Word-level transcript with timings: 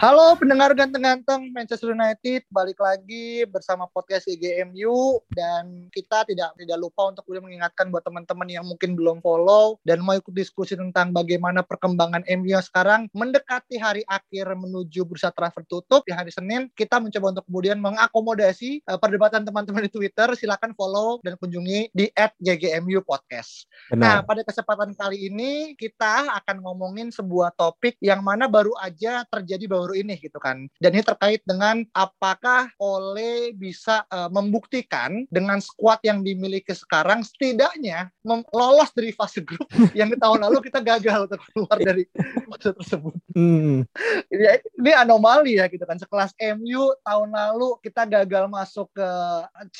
Halo 0.00 0.32
pendengar 0.32 0.72
ganteng-ganteng 0.72 1.52
Manchester 1.52 1.92
United, 1.92 2.48
balik 2.48 2.80
lagi 2.80 3.44
bersama 3.44 3.84
podcast 3.84 4.24
IGMU 4.32 5.20
dan 5.28 5.92
kita 5.92 6.24
tidak 6.24 6.56
tidak 6.56 6.78
lupa 6.80 7.12
untuk 7.12 7.20
kemudian 7.28 7.44
mengingatkan 7.44 7.92
buat 7.92 8.00
teman-teman 8.00 8.48
yang 8.48 8.64
mungkin 8.64 8.96
belum 8.96 9.20
follow 9.20 9.76
dan 9.84 10.00
mau 10.00 10.16
ikut 10.16 10.32
diskusi 10.32 10.72
tentang 10.72 11.12
bagaimana 11.12 11.60
perkembangan 11.60 12.24
MU 12.32 12.56
sekarang 12.64 13.12
mendekati 13.12 13.76
hari 13.76 14.00
akhir 14.08 14.48
menuju 14.56 15.04
bursa 15.04 15.36
transfer 15.36 15.68
tutup 15.68 16.00
di 16.08 16.16
hari 16.16 16.32
Senin 16.32 16.72
kita 16.72 16.96
mencoba 16.96 17.36
untuk 17.36 17.44
kemudian 17.52 17.76
mengakomodasi 17.76 18.80
uh, 18.88 18.96
perdebatan 18.96 19.44
teman-teman 19.44 19.84
di 19.84 19.92
Twitter 19.92 20.32
silakan 20.32 20.72
follow 20.80 21.20
dan 21.20 21.36
kunjungi 21.36 21.92
di 21.92 22.08
@ggmu 22.16 23.04
podcast. 23.04 23.68
Benar. 23.92 24.00
Nah 24.00 24.16
pada 24.24 24.48
kesempatan 24.48 24.96
kali 24.96 25.28
ini 25.28 25.76
kita 25.76 26.40
akan 26.40 26.64
ngomongin 26.64 27.12
sebuah 27.12 27.52
topik 27.52 28.00
yang 28.00 28.24
mana 28.24 28.48
baru 28.48 28.72
aja 28.80 29.28
terjadi 29.28 29.68
baru 29.68 29.89
ini 29.96 30.18
gitu 30.20 30.36
kan. 30.38 30.68
Dan 30.78 30.96
ini 30.96 31.04
terkait 31.04 31.42
dengan 31.48 31.82
apakah 31.96 32.70
Ole 32.78 33.54
bisa 33.56 34.04
uh, 34.10 34.28
membuktikan 34.30 35.24
dengan 35.32 35.58
skuad 35.58 36.00
yang 36.04 36.20
dimiliki 36.20 36.72
sekarang 36.72 37.24
setidaknya 37.26 38.12
lolos 38.54 38.90
dari 38.92 39.10
fase 39.14 39.42
grup 39.42 39.66
yang 39.98 40.12
di 40.12 40.16
tahun 40.18 40.44
lalu 40.46 40.70
kita 40.70 40.80
gagal 40.84 41.26
untuk 41.30 41.40
keluar 41.50 41.76
dari 41.80 42.04
fase 42.46 42.70
tersebut. 42.76 43.14
Hmm. 43.34 43.86
ini, 44.30 44.44
ini 44.78 44.90
anomali 44.92 45.58
ya 45.58 45.66
gitu 45.70 45.82
kan. 45.86 45.96
Sekelas 45.96 46.34
MU 46.58 46.92
tahun 47.06 47.30
lalu 47.32 47.78
kita 47.80 48.04
gagal 48.06 48.44
masuk 48.50 48.90
ke 48.92 49.08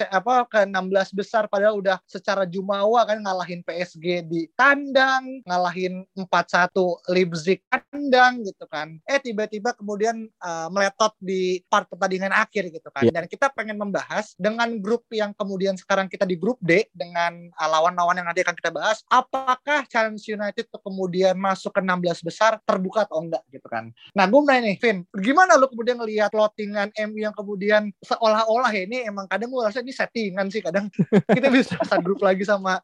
apa 0.08 0.46
ke 0.48 0.60
16 0.64 1.18
besar 1.18 1.46
padahal 1.50 1.78
udah 1.78 2.00
secara 2.08 2.48
jumawa 2.48 3.04
kan 3.04 3.20
ngalahin 3.20 3.60
PSG 3.66 4.24
di 4.26 4.48
tandang, 4.56 5.44
ngalahin 5.44 6.06
4-1 6.16 6.72
Leipzig 7.12 7.60
tandang 7.68 8.40
gitu 8.46 8.64
kan. 8.70 8.96
Eh 9.04 9.20
tiba-tiba 9.20 9.76
kemudian 9.76 9.99
kemudian 10.00 10.32
uh, 10.40 10.72
meletot 10.72 11.12
di 11.20 11.60
part 11.68 11.84
pertandingan 11.84 12.32
akhir 12.32 12.72
gitu 12.72 12.88
kan. 12.88 13.04
Yeah. 13.04 13.12
Dan 13.20 13.28
kita 13.28 13.52
pengen 13.52 13.76
membahas 13.76 14.32
dengan 14.40 14.80
grup 14.80 15.04
yang 15.12 15.36
kemudian 15.36 15.76
sekarang 15.76 16.08
kita 16.08 16.24
di 16.24 16.40
grup 16.40 16.56
D 16.64 16.88
dengan 16.96 17.52
uh, 17.52 17.68
lawan-lawan 17.68 18.16
yang 18.16 18.24
nanti 18.24 18.40
akan 18.40 18.56
kita 18.56 18.72
bahas, 18.72 19.04
apakah 19.12 19.84
Challenge 19.92 20.24
United 20.24 20.72
tuh 20.72 20.80
kemudian 20.80 21.36
masuk 21.36 21.76
ke 21.76 21.84
16 21.84 22.24
besar 22.24 22.56
terbuka 22.64 23.04
atau 23.04 23.20
enggak 23.20 23.44
gitu 23.52 23.68
kan. 23.68 23.92
Nah, 24.16 24.24
gue 24.24 24.40
nanya 24.40 24.72
nih, 24.72 24.80
Vin, 24.80 25.04
gimana 25.20 25.60
lu 25.60 25.68
kemudian 25.68 26.00
ngelihat 26.00 26.32
plottingan 26.32 26.88
MU 27.12 27.20
yang 27.20 27.36
kemudian 27.36 27.92
seolah-olah 28.00 28.72
ya 28.72 28.88
ini 28.88 29.04
emang 29.04 29.28
kadang 29.28 29.52
gue 29.52 29.60
rasa 29.60 29.84
ini 29.84 29.92
settingan 29.92 30.48
sih 30.48 30.64
kadang 30.64 30.88
kita 31.36 31.52
bisa 31.52 31.76
satu 31.84 32.00
grup 32.00 32.24
lagi 32.24 32.48
sama 32.48 32.80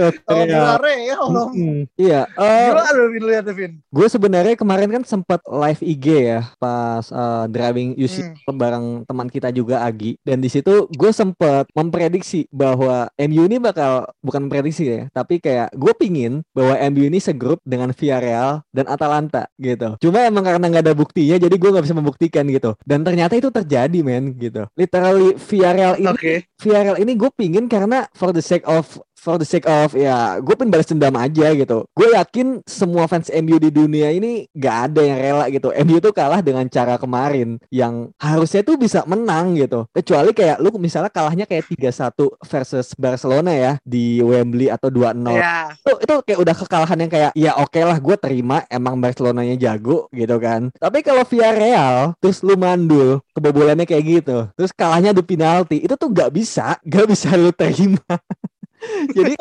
Oh, 0.00 0.44
ya, 0.48 1.16
Allah. 1.20 1.46
Hmm, 1.52 1.84
iya. 2.00 2.24
Uh, 2.32 2.72
lu 2.96 3.28
lihat 3.28 3.44
Vin? 3.52 3.76
Gue 3.92 4.06
sebenarnya 4.08 4.56
kemarin 4.56 4.88
kan 4.88 5.02
sempat 5.04 5.39
live 5.48 5.80
IG 5.80 6.06
ya 6.36 6.40
pas 6.60 7.04
uh, 7.12 7.44
driving 7.48 7.96
UC 7.96 8.16
hmm. 8.46 8.56
bareng 8.56 8.86
teman 9.08 9.28
kita 9.28 9.48
juga 9.54 9.82
Agi 9.82 10.20
dan 10.26 10.42
di 10.42 10.52
situ 10.52 10.90
gue 10.92 11.10
sempat 11.14 11.66
memprediksi 11.72 12.44
bahwa 12.52 13.08
MU 13.16 13.42
ini 13.46 13.56
bakal 13.56 14.10
bukan 14.20 14.46
memprediksi 14.46 14.84
ya, 14.86 15.02
tapi 15.12 15.38
kayak 15.38 15.72
gue 15.72 15.92
pingin 15.96 16.42
bahwa 16.52 16.76
MU 16.90 17.08
ini 17.08 17.18
segrup 17.22 17.62
dengan 17.62 17.94
Villarreal 17.94 18.60
dan 18.74 18.86
Atalanta 18.90 19.46
gitu. 19.56 19.96
Cuma 20.02 20.26
emang 20.26 20.44
karena 20.44 20.66
nggak 20.66 20.84
ada 20.90 20.94
buktinya, 20.96 21.36
jadi 21.40 21.54
gue 21.54 21.70
nggak 21.70 21.84
bisa 21.86 21.96
membuktikan 21.96 22.44
gitu. 22.48 22.76
Dan 22.84 23.06
ternyata 23.06 23.36
itu 23.38 23.48
terjadi 23.48 23.98
men 24.04 24.36
gitu. 24.36 24.66
Literally 24.76 25.36
Villarreal 25.36 25.94
ini, 25.98 26.10
okay. 26.10 26.38
Villarreal 26.60 26.98
ini 27.00 27.12
gue 27.16 27.30
pingin 27.34 27.66
karena 27.70 28.06
for 28.12 28.34
the 28.34 28.42
sake 28.42 28.64
of 28.68 28.86
for 29.20 29.36
the 29.36 29.44
sake 29.44 29.68
of 29.68 29.92
ya 29.92 30.40
gue 30.40 30.54
pengen 30.56 30.72
balas 30.72 30.88
dendam 30.88 31.12
aja 31.20 31.52
gitu. 31.52 31.84
Gue 31.92 32.16
yakin 32.16 32.64
semua 32.64 33.04
fans 33.04 33.28
MU 33.28 33.60
di 33.60 33.68
dunia 33.68 34.08
ini 34.08 34.48
gak 34.56 34.90
ada 34.90 35.00
yang 35.04 35.18
rela 35.20 35.44
gitu. 35.52 35.68
MU 35.84 36.00
tuh 36.00 36.16
kalah 36.16 36.40
dengan 36.40 36.64
cara 36.72 36.96
kemarin 36.96 37.60
yang 37.68 38.08
harusnya 38.16 38.64
tuh 38.64 38.80
bisa 38.80 39.04
menang 39.04 39.52
gitu. 39.60 39.84
Kecuali 39.92 40.32
kayak 40.32 40.56
lu 40.64 40.72
misalnya 40.80 41.12
kalahnya 41.12 41.44
kayak 41.44 41.68
3-1 41.68 42.16
versus 42.48 42.86
Barcelona 42.96 43.52
ya 43.52 43.72
di 43.84 44.24
Wembley 44.24 44.72
atau 44.72 44.88
2-0 44.88 45.36
yeah. 45.36 45.68
itu, 45.76 45.92
itu 46.00 46.14
kayak 46.24 46.40
udah 46.40 46.54
kekalahan 46.56 46.98
yang 47.04 47.12
kayak 47.12 47.30
ya 47.36 47.52
oke 47.60 47.68
okay 47.68 47.84
lah 47.84 48.00
gue 48.00 48.16
terima 48.16 48.64
emang 48.72 48.96
Barcelonanya 48.96 49.60
jago 49.60 50.08
gitu 50.16 50.40
kan. 50.40 50.72
Tapi 50.80 51.04
kalau 51.04 51.22
via 51.28 51.52
Real 51.52 52.16
terus 52.22 52.40
lu 52.46 52.56
mandul 52.56 53.20
kebobolannya 53.36 53.84
kayak 53.84 54.04
gitu 54.06 54.38
terus 54.54 54.70
kalahnya 54.70 55.10
di 55.10 55.22
penalti 55.24 55.82
itu 55.82 55.94
tuh 55.96 56.12
gak 56.12 56.30
bisa 56.30 56.78
gak 56.84 57.06
bisa 57.10 57.34
lu 57.34 57.50
terima 57.50 58.04
jadi 59.16 59.34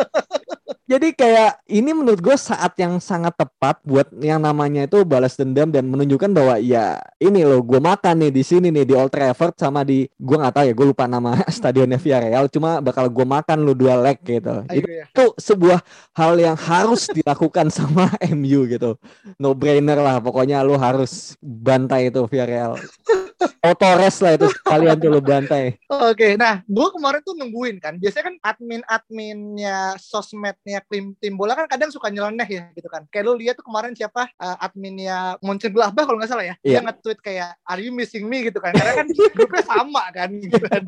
jadi 0.90 1.14
kayak 1.14 1.52
ini 1.70 1.94
menurut 1.94 2.18
gue 2.18 2.34
saat 2.34 2.74
yang 2.82 2.98
sangat 2.98 3.38
tepat 3.38 3.78
buat 3.86 4.10
yang 4.26 4.42
namanya 4.42 4.90
itu 4.90 5.06
balas 5.06 5.38
dendam 5.38 5.70
dan 5.70 5.86
menunjukkan 5.86 6.34
bahwa 6.34 6.58
ya 6.58 6.98
ini 7.22 7.46
loh 7.46 7.62
gue 7.62 7.78
makan 7.78 8.26
nih 8.26 8.34
di 8.34 8.42
sini 8.42 8.74
nih 8.74 8.90
di 8.90 8.94
Old 8.98 9.14
Trafford 9.14 9.54
sama 9.54 9.86
di 9.86 10.10
gue 10.18 10.38
nggak 10.38 10.50
tahu 10.50 10.66
ya 10.66 10.74
gue 10.74 10.88
lupa 10.90 11.06
nama 11.06 11.38
stadionnya 11.54 12.02
Villarreal 12.02 12.50
cuma 12.50 12.82
bakal 12.82 13.06
gue 13.06 13.22
makan 13.22 13.58
lu 13.62 13.78
dua 13.78 14.02
leg 14.02 14.18
gitu. 14.26 14.66
Ayo, 14.66 14.82
itu, 14.82 14.90
ya. 14.90 15.06
itu 15.06 15.26
sebuah 15.38 15.80
hal 16.18 16.34
yang 16.42 16.58
harus 16.58 17.06
dilakukan 17.14 17.70
sama 17.78 18.10
MU 18.34 18.66
gitu. 18.66 18.98
No 19.38 19.54
brainer 19.54 20.02
lah 20.02 20.18
pokoknya 20.18 20.66
lu 20.66 20.74
harus 20.74 21.38
bantai 21.38 22.10
itu 22.10 22.26
Villarreal 22.26 22.82
Otores 23.64 24.20
lah 24.20 24.36
itu 24.36 24.48
kalian 24.68 24.96
tuh 25.00 25.10
lu 25.12 25.22
bantai. 25.24 25.80
Oke, 25.88 26.16
okay, 26.16 26.32
nah 26.36 26.60
gue 26.68 26.88
kemarin 26.92 27.22
tuh 27.24 27.36
nungguin 27.40 27.80
kan. 27.80 27.96
Biasanya 27.96 28.26
kan 28.32 28.36
admin-adminnya 28.44 29.96
sosmednya 29.96 30.84
tim 30.92 31.16
tim 31.20 31.34
bola 31.40 31.56
kan 31.56 31.68
kadang 31.72 31.88
suka 31.92 32.12
nyeleneh 32.12 32.48
ya 32.48 32.64
gitu 32.76 32.92
kan. 32.92 33.08
Kayak 33.08 33.24
lu 33.32 33.34
lihat 33.40 33.56
tuh 33.56 33.64
kemarin 33.68 33.96
siapa 33.96 34.28
uh, 34.36 34.58
adminnya 34.60 35.40
Mönchengladbach 35.40 36.04
kalau 36.04 36.20
nggak 36.20 36.32
salah 36.32 36.46
ya. 36.48 36.56
Yeah. 36.64 36.84
Dia 36.84 36.92
nge-tweet 36.92 37.20
kayak 37.24 37.50
Are 37.64 37.80
you 37.80 37.96
missing 37.96 38.28
me 38.28 38.44
gitu 38.52 38.60
kan. 38.60 38.76
Karena 38.76 39.04
kan 39.04 39.08
grupnya 39.36 39.64
sama 39.64 40.04
kan 40.12 40.30
gitu 40.36 40.60
kan. 40.68 40.84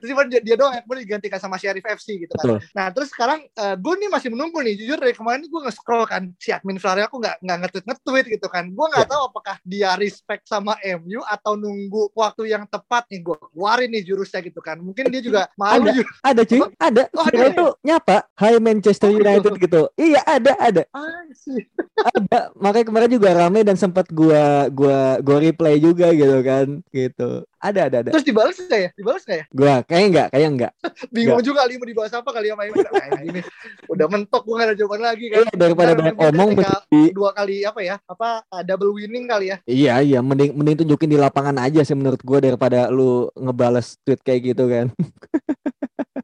terus 0.00 0.08
cuma 0.16 0.24
dia, 0.26 0.40
dia 0.40 0.56
doang 0.56 0.72
yang 0.72 0.86
boleh 0.88 1.04
digantikan 1.04 1.40
sama 1.40 1.60
Sheriff 1.60 1.84
FC 1.84 2.24
gitu 2.24 2.32
kan. 2.40 2.56
Betul. 2.56 2.58
Nah 2.72 2.86
terus 2.88 3.08
sekarang 3.12 3.44
uh, 3.60 3.76
gue 3.76 3.94
nih 4.00 4.08
masih 4.08 4.28
menunggu 4.32 4.64
nih. 4.64 4.80
Jujur 4.80 4.96
dari 4.96 5.12
kemarin 5.12 5.44
gue 5.44 5.60
nge-scroll 5.68 6.08
kan 6.08 6.32
si 6.40 6.52
admin 6.56 6.80
Villarreal 6.80 7.08
aku 7.12 7.20
nggak 7.20 7.36
nggak 7.44 7.58
nge-tweet 7.68 7.84
nge-tweet 7.84 8.26
gitu 8.40 8.48
kan. 8.48 8.64
Gue 8.72 8.86
nggak 8.88 9.04
yeah. 9.04 9.12
tahu 9.12 9.22
apakah 9.28 9.56
dia 9.60 9.90
respect 10.00 10.48
sama 10.48 10.72
MU 10.80 11.20
atau 11.28 11.52
nunggu 11.54 11.81
nunggu 11.82 12.14
waktu 12.14 12.54
yang 12.54 12.64
tepat 12.70 13.10
nih 13.10 13.20
gue 13.26 13.36
keluarin 13.50 13.90
nih 13.90 14.02
jurusnya 14.06 14.40
gitu 14.46 14.62
kan. 14.62 14.78
Mungkin 14.78 15.10
dia 15.10 15.22
juga 15.22 15.50
malu 15.58 15.82
ada, 15.82 15.90
juga. 15.90 16.10
ada 16.22 16.42
cuy. 16.46 16.60
Ada. 16.78 17.02
Oh, 17.18 17.26
ada 17.26 17.44
itu 17.50 17.66
ya? 17.66 17.82
nyapa? 17.82 18.16
Hai 18.38 18.56
Manchester 18.62 19.10
oh, 19.10 19.18
United 19.18 19.52
gitu. 19.58 19.62
gitu 19.66 19.82
iya 19.98 20.20
ada 20.22 20.52
ada. 20.56 20.82
Ah, 20.94 21.26
ada. 22.14 22.40
Makanya 22.56 22.86
kemarin 22.86 23.10
juga 23.10 23.28
rame 23.34 23.60
dan 23.66 23.74
sempat 23.74 24.06
gua 24.14 24.70
gua 24.70 25.18
gua 25.18 25.36
replay 25.42 25.82
juga 25.82 26.14
gitu 26.14 26.38
kan. 26.46 26.66
Gitu 26.94 27.30
ada, 27.62 27.80
ada, 27.86 27.96
ada. 28.02 28.10
Terus 28.10 28.26
dibalas 28.26 28.58
nggak 28.58 28.80
ya? 28.82 28.90
Dibalas 28.98 29.22
nggak 29.22 29.38
ya? 29.38 29.46
Gua 29.54 29.74
kayaknya 29.86 30.08
enggak, 30.10 30.26
kayaknya 30.34 30.50
enggak. 30.50 30.72
Bingung 31.14 31.38
enggak. 31.38 31.46
juga 31.46 31.58
kali 31.62 31.72
mau 31.78 31.86
dibahas 31.86 32.12
apa 32.18 32.30
kali 32.34 32.46
ya 32.50 32.54
main. 32.58 32.70
Nah, 32.74 33.22
ini 33.22 33.40
udah 33.94 34.06
mentok 34.10 34.42
gua 34.42 34.54
gak 34.58 34.66
ada 34.66 34.74
jawaban 34.74 35.00
lagi 35.06 35.26
kan. 35.30 35.38
Iya, 35.46 35.54
daripada 35.54 35.90
banyak 35.94 36.16
omong 36.18 36.50
dua 37.14 37.30
kali 37.30 37.56
apa 37.62 37.80
ya? 37.86 37.96
Apa 38.10 38.42
uh, 38.50 38.62
double 38.66 38.90
winning 38.98 39.30
kali 39.30 39.54
ya? 39.54 39.56
Iya, 39.70 39.94
iya, 40.02 40.18
mending 40.18 40.58
mending 40.58 40.82
tunjukin 40.82 41.14
di 41.14 41.18
lapangan 41.22 41.54
aja 41.62 41.86
sih 41.86 41.94
menurut 41.94 42.18
gua 42.26 42.42
daripada 42.42 42.90
lu 42.90 43.30
ngebales 43.38 43.94
tweet 44.02 44.18
kayak 44.26 44.40
gitu 44.52 44.66
kan. 44.66 44.90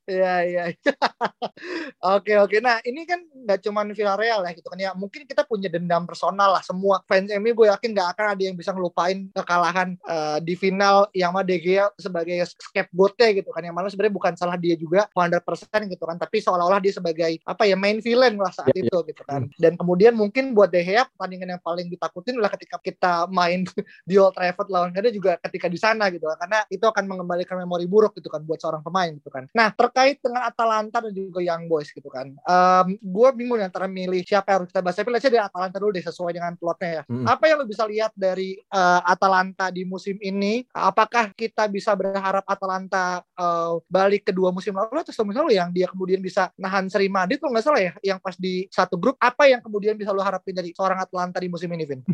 Iya 0.09 0.35
iya. 0.49 0.65
Oke 2.17 2.33
oke. 2.41 2.57
Nah 2.65 2.81
ini 2.87 3.05
kan 3.05 3.21
nggak 3.29 3.61
cuma 3.67 3.85
Villarreal 3.85 4.41
ya 4.47 4.53
gitu 4.57 4.71
kan 4.73 4.79
ya. 4.81 4.97
Mungkin 4.97 5.29
kita 5.29 5.45
punya 5.45 5.69
dendam 5.69 6.09
personal 6.09 6.57
lah 6.57 6.63
semua 6.65 7.05
fans 7.05 7.29
MU. 7.37 7.53
Gue 7.53 7.69
yakin 7.69 7.93
nggak 7.93 8.09
akan 8.17 8.27
ada 8.33 8.43
yang 8.43 8.57
bisa 8.57 8.73
ngelupain 8.73 9.29
kekalahan 9.35 9.99
uh, 10.09 10.39
di 10.41 10.55
final 10.57 11.11
yang 11.13 11.35
De 11.45 11.59
Gea 11.61 11.93
sebagai 12.01 12.47
scapegoatnya 12.49 13.43
gitu 13.43 13.51
kan. 13.53 13.63
Yang 13.67 13.77
mana 13.77 13.87
sebenarnya 13.93 14.15
bukan 14.15 14.33
salah 14.39 14.57
dia 14.57 14.79
juga 14.79 15.11
100% 15.13 15.93
gitu 15.93 16.05
kan. 16.07 16.17
Tapi 16.17 16.37
seolah-olah 16.41 16.81
dia 16.81 16.95
sebagai 16.95 17.43
apa 17.45 17.69
ya 17.69 17.77
main 17.77 18.01
villain 18.01 18.39
lah 18.41 18.55
saat 18.55 18.73
yeah, 18.73 18.87
itu 18.89 18.97
yeah. 18.97 19.09
gitu 19.13 19.23
kan. 19.29 19.43
Dan 19.61 19.77
kemudian 19.77 20.17
mungkin 20.17 20.57
buat 20.57 20.73
De 20.73 20.81
Gea 20.81 21.05
pertandingan 21.05 21.59
yang 21.59 21.63
paling 21.63 21.91
ditakutin 21.93 22.39
adalah 22.41 22.55
ketika 22.57 22.79
kita 22.81 23.13
main 23.29 23.67
di 24.09 24.15
Old 24.17 24.39
Trafford 24.39 24.71
lawan 24.73 24.95
dia 24.95 25.13
juga 25.13 25.37
ketika 25.43 25.69
di 25.69 25.77
sana 25.77 26.09
gitu 26.09 26.25
kan. 26.31 26.39
Karena 26.47 26.59
itu 26.73 26.85
akan 26.87 27.05
mengembalikan 27.05 27.61
memori 27.61 27.85
buruk 27.85 28.17
gitu 28.17 28.31
kan 28.31 28.47
buat 28.47 28.63
seorang 28.63 28.81
pemain 28.81 29.11
gitu 29.13 29.29
kan. 29.29 29.45
Nah 29.53 29.75
terkait 29.99 30.23
dengan 30.23 30.47
Atalanta 30.47 31.03
dan 31.03 31.11
juga 31.11 31.43
Young 31.43 31.67
Boys 31.67 31.91
gitu 31.91 32.07
kan. 32.07 32.31
Um, 32.47 32.95
gue 33.03 33.29
bingung 33.35 33.59
antara 33.59 33.91
milih 33.91 34.23
siapa 34.23 34.55
yang 34.55 34.63
harus 34.63 34.71
kita 34.71 34.79
bahas. 34.79 34.95
Tapi 34.95 35.11
let's 35.11 35.27
dari 35.27 35.43
Atalanta 35.43 35.83
dulu 35.83 35.91
deh 35.91 36.07
sesuai 36.07 36.39
dengan 36.39 36.55
plotnya 36.55 37.03
ya. 37.03 37.03
Hmm. 37.11 37.27
Apa 37.27 37.51
yang 37.51 37.59
lo 37.59 37.67
bisa 37.67 37.83
lihat 37.83 38.15
dari 38.15 38.63
uh, 38.71 39.03
Atalanta 39.03 39.75
di 39.75 39.83
musim 39.83 40.15
ini? 40.23 40.63
Apakah 40.71 41.35
kita 41.35 41.67
bisa 41.67 41.99
berharap 41.99 42.47
Atalanta 42.47 43.27
uh, 43.35 43.83
balik 43.91 44.31
ke 44.31 44.33
dua 44.33 44.55
musim 44.55 44.71
lalu 44.79 45.03
atau 45.03 45.27
musim 45.27 45.43
lalu 45.43 45.59
yang 45.59 45.75
dia 45.75 45.91
kemudian 45.91 46.23
bisa 46.23 46.55
nahan 46.55 46.87
Seri 46.87 47.11
Madrid 47.11 47.43
kalau 47.43 47.59
nggak 47.59 47.67
salah 47.67 47.83
ya 47.83 47.93
yang 48.07 48.23
pas 48.23 48.39
di 48.39 48.71
satu 48.71 48.95
grup 48.95 49.19
apa 49.19 49.51
yang 49.51 49.59
kemudian 49.59 49.99
bisa 49.99 50.15
lo 50.15 50.23
harapin 50.23 50.55
dari 50.55 50.71
seorang 50.79 51.03
Atalanta 51.03 51.43
di 51.43 51.51
musim 51.51 51.67
ini 51.75 51.83
Vin? 51.83 52.07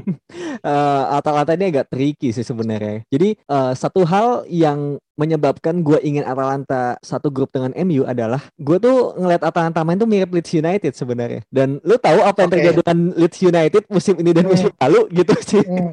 uh, 0.65 1.05
Atalanta 1.21 1.53
ini 1.53 1.69
agak 1.69 1.93
tricky 1.93 2.33
sih 2.33 2.47
sebenarnya. 2.49 3.05
Jadi 3.13 3.37
uh, 3.53 3.77
satu 3.77 4.09
hal 4.09 4.49
yang 4.49 4.97
menyebabkan 5.15 5.83
gue 5.87 5.99
ingin 6.03 6.27
Atalanta 6.27 6.99
satu 7.01 7.31
grup 7.31 7.55
dengan 7.55 7.71
MU 7.87 8.03
adalah 8.03 8.43
gue 8.59 8.77
tuh 8.83 9.15
ngeliat 9.15 9.43
Atalanta 9.47 9.87
main 9.87 9.99
tuh 9.99 10.11
mirip 10.11 10.31
Leeds 10.35 10.53
United 10.55 10.93
sebenarnya. 10.95 11.43
Dan 11.49 11.79
lu 11.87 11.95
tahu 11.99 12.21
apa 12.23 12.45
yang 12.45 12.51
okay. 12.51 12.57
terjadi 12.59 12.77
dengan 12.83 12.99
Leeds 13.15 13.39
United 13.43 13.83
musim 13.91 14.15
ini 14.19 14.31
dan 14.35 14.45
musim 14.47 14.71
hmm. 14.75 14.81
lalu 14.83 15.01
gitu 15.15 15.35
sih. 15.43 15.63
Hmm. 15.63 15.93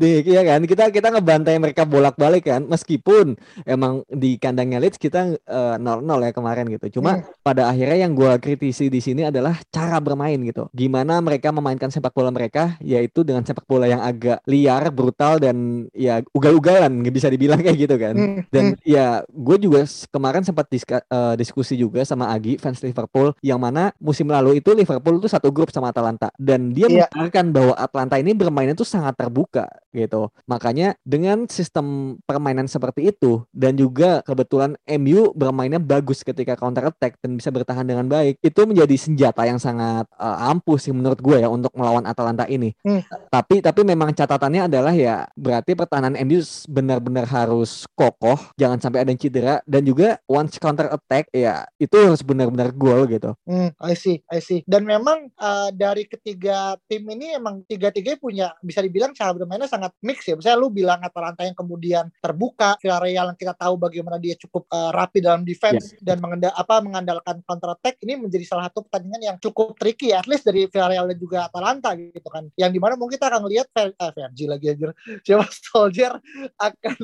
Di 0.00 0.22
ya 0.22 0.42
kan 0.46 0.62
kita 0.62 0.94
kita 0.94 1.08
ngebantai 1.10 1.58
mereka 1.58 1.82
bolak-balik 1.82 2.46
kan 2.46 2.62
meskipun 2.66 3.34
emang 3.66 4.06
di 4.06 4.38
kandangnya 4.38 4.78
Leeds 4.78 4.98
kita 5.02 5.34
uh, 5.50 5.76
nol 5.80 6.22
ya 6.22 6.30
kemarin 6.30 6.70
gitu 6.70 7.00
cuma 7.00 7.18
hmm. 7.18 7.42
pada 7.42 7.66
akhirnya 7.66 8.06
yang 8.06 8.12
gue 8.14 8.30
kritisi 8.38 8.86
di 8.86 9.02
sini 9.02 9.26
adalah 9.26 9.58
cara 9.74 9.98
bermain 9.98 10.38
gitu 10.46 10.70
gimana 10.70 11.18
mereka 11.18 11.50
memainkan 11.50 11.90
sepak 11.90 12.14
bola 12.14 12.30
mereka 12.30 12.78
yaitu 12.78 13.26
dengan 13.26 13.42
sepak 13.42 13.66
bola 13.66 13.90
yang 13.90 14.02
agak 14.02 14.38
liar 14.46 14.94
brutal 14.94 15.42
dan 15.42 15.86
ya 15.90 16.22
ugal-ugalan 16.30 17.02
bisa 17.10 17.26
dibilang 17.26 17.58
kayak 17.58 17.78
gitu 17.78 17.96
kan 17.98 18.14
hmm. 18.14 18.40
dan 18.54 18.64
hmm. 18.78 18.86
ya 18.86 19.26
gue 19.26 19.56
juga 19.58 19.82
kemarin 20.14 20.46
sempat 20.46 20.70
diska, 20.70 21.02
uh, 21.10 21.34
diskusi 21.34 21.74
juga 21.74 22.06
sama 22.06 22.30
Agi 22.30 22.56
fans 22.62 22.78
Liverpool 22.86 23.34
yang 23.42 23.58
mana 23.58 23.90
musim 23.98 24.30
lalu 24.30 24.62
itu 24.62 24.70
Liverpool 24.70 25.18
itu 25.18 25.26
satu 25.26 25.50
grup 25.50 25.74
sama 25.74 25.90
Atalanta 25.90 26.30
dan 26.38 26.70
dia 26.70 26.86
yeah. 26.86 27.10
mengatakan 27.10 27.50
bahwa 27.50 27.74
Atalanta 27.74 28.16
ini 28.22 28.32
bermainnya 28.32 28.78
tuh 28.78 28.86
sangat 29.00 29.16
terbuka 29.16 29.66
gitu. 29.90 30.28
Makanya 30.46 30.94
dengan 31.02 31.48
sistem 31.48 32.18
permainan 32.28 32.68
seperti 32.68 33.10
itu 33.10 33.42
dan 33.50 33.74
juga 33.74 34.22
kebetulan 34.22 34.76
MU 35.00 35.32
bermainnya 35.34 35.80
bagus 35.80 36.22
ketika 36.22 36.54
counter 36.54 36.92
attack 36.92 37.18
dan 37.18 37.34
bisa 37.34 37.50
bertahan 37.50 37.82
dengan 37.88 38.06
baik, 38.06 38.38
itu 38.44 38.60
menjadi 38.68 38.94
senjata 38.94 39.42
yang 39.48 39.58
sangat 39.58 40.06
uh, 40.20 40.50
ampuh 40.52 40.78
sih 40.78 40.94
menurut 40.94 41.18
gue 41.18 41.42
ya 41.42 41.48
untuk 41.50 41.72
melawan 41.74 42.04
Atalanta 42.06 42.46
ini. 42.46 42.76
Hmm. 42.84 43.02
Tapi 43.32 43.64
tapi 43.64 43.80
memang 43.82 44.14
catatannya 44.14 44.70
adalah 44.70 44.94
ya 44.94 45.26
berarti 45.34 45.74
pertahanan 45.74 46.14
MU 46.22 46.44
benar-benar 46.70 47.26
harus 47.26 47.88
kokoh, 47.96 48.38
jangan 48.60 48.78
sampai 48.78 49.02
ada 49.02 49.10
yang 49.10 49.20
cedera 49.20 49.54
dan 49.66 49.82
juga 49.82 50.20
once 50.28 50.60
counter 50.60 50.86
attack 50.92 51.30
ya 51.34 51.66
itu 51.80 51.94
harus 51.96 52.22
benar-benar 52.22 52.70
gol 52.74 53.08
gitu. 53.10 53.34
Hmm, 53.48 53.74
I 53.80 53.94
see, 53.96 54.22
I 54.30 54.38
see. 54.38 54.62
Dan 54.68 54.86
memang 54.86 55.30
uh, 55.38 55.70
dari 55.74 56.06
ketiga 56.06 56.76
tim 56.86 57.06
ini 57.10 57.34
emang 57.34 57.62
tiga-tiga 57.66 58.14
punya 58.20 58.54
bisa 58.62 58.82
dibilang 58.90 59.14
cara 59.14 59.30
bermainnya 59.30 59.70
sangat 59.70 59.94
mix 60.02 60.26
ya. 60.26 60.34
Misalnya 60.34 60.58
lu 60.58 60.68
bilang 60.68 60.98
Atalanta 60.98 61.46
yang 61.46 61.54
kemudian 61.54 62.10
terbuka, 62.18 62.74
Villarreal 62.82 63.30
yang 63.30 63.38
kita 63.38 63.54
tahu 63.54 63.78
bagaimana 63.78 64.18
dia 64.18 64.34
cukup 64.34 64.66
uh, 64.74 64.90
rapi 64.90 65.22
dalam 65.22 65.46
defense 65.46 65.94
yeah. 65.94 66.12
dan 66.12 66.16
mengandal 66.18 66.50
apa 66.58 66.82
mengandalkan 66.82 67.38
counter 67.46 67.78
attack 67.78 68.02
ini 68.02 68.18
menjadi 68.18 68.42
salah 68.42 68.66
satu 68.66 68.82
pertandingan 68.90 69.22
yang 69.22 69.36
cukup 69.38 69.78
tricky 69.78 70.10
at 70.10 70.26
least 70.26 70.42
dari 70.42 70.66
Villarreal 70.66 71.06
dan 71.06 71.18
juga 71.22 71.46
Atalanta 71.46 71.94
gitu 71.94 72.26
kan. 72.26 72.50
Yang 72.58 72.70
di 72.74 72.80
mana 72.82 72.98
mungkin 72.98 73.14
kita 73.20 73.30
akan 73.30 73.46
lihat 73.46 73.68
uh, 73.78 73.92
eh, 73.94 74.10
Vergi 74.10 74.44
lagi 74.50 74.66
aja 74.72 74.90
siapa 75.26 75.46
Soldier 75.52 76.12
akan 76.58 76.96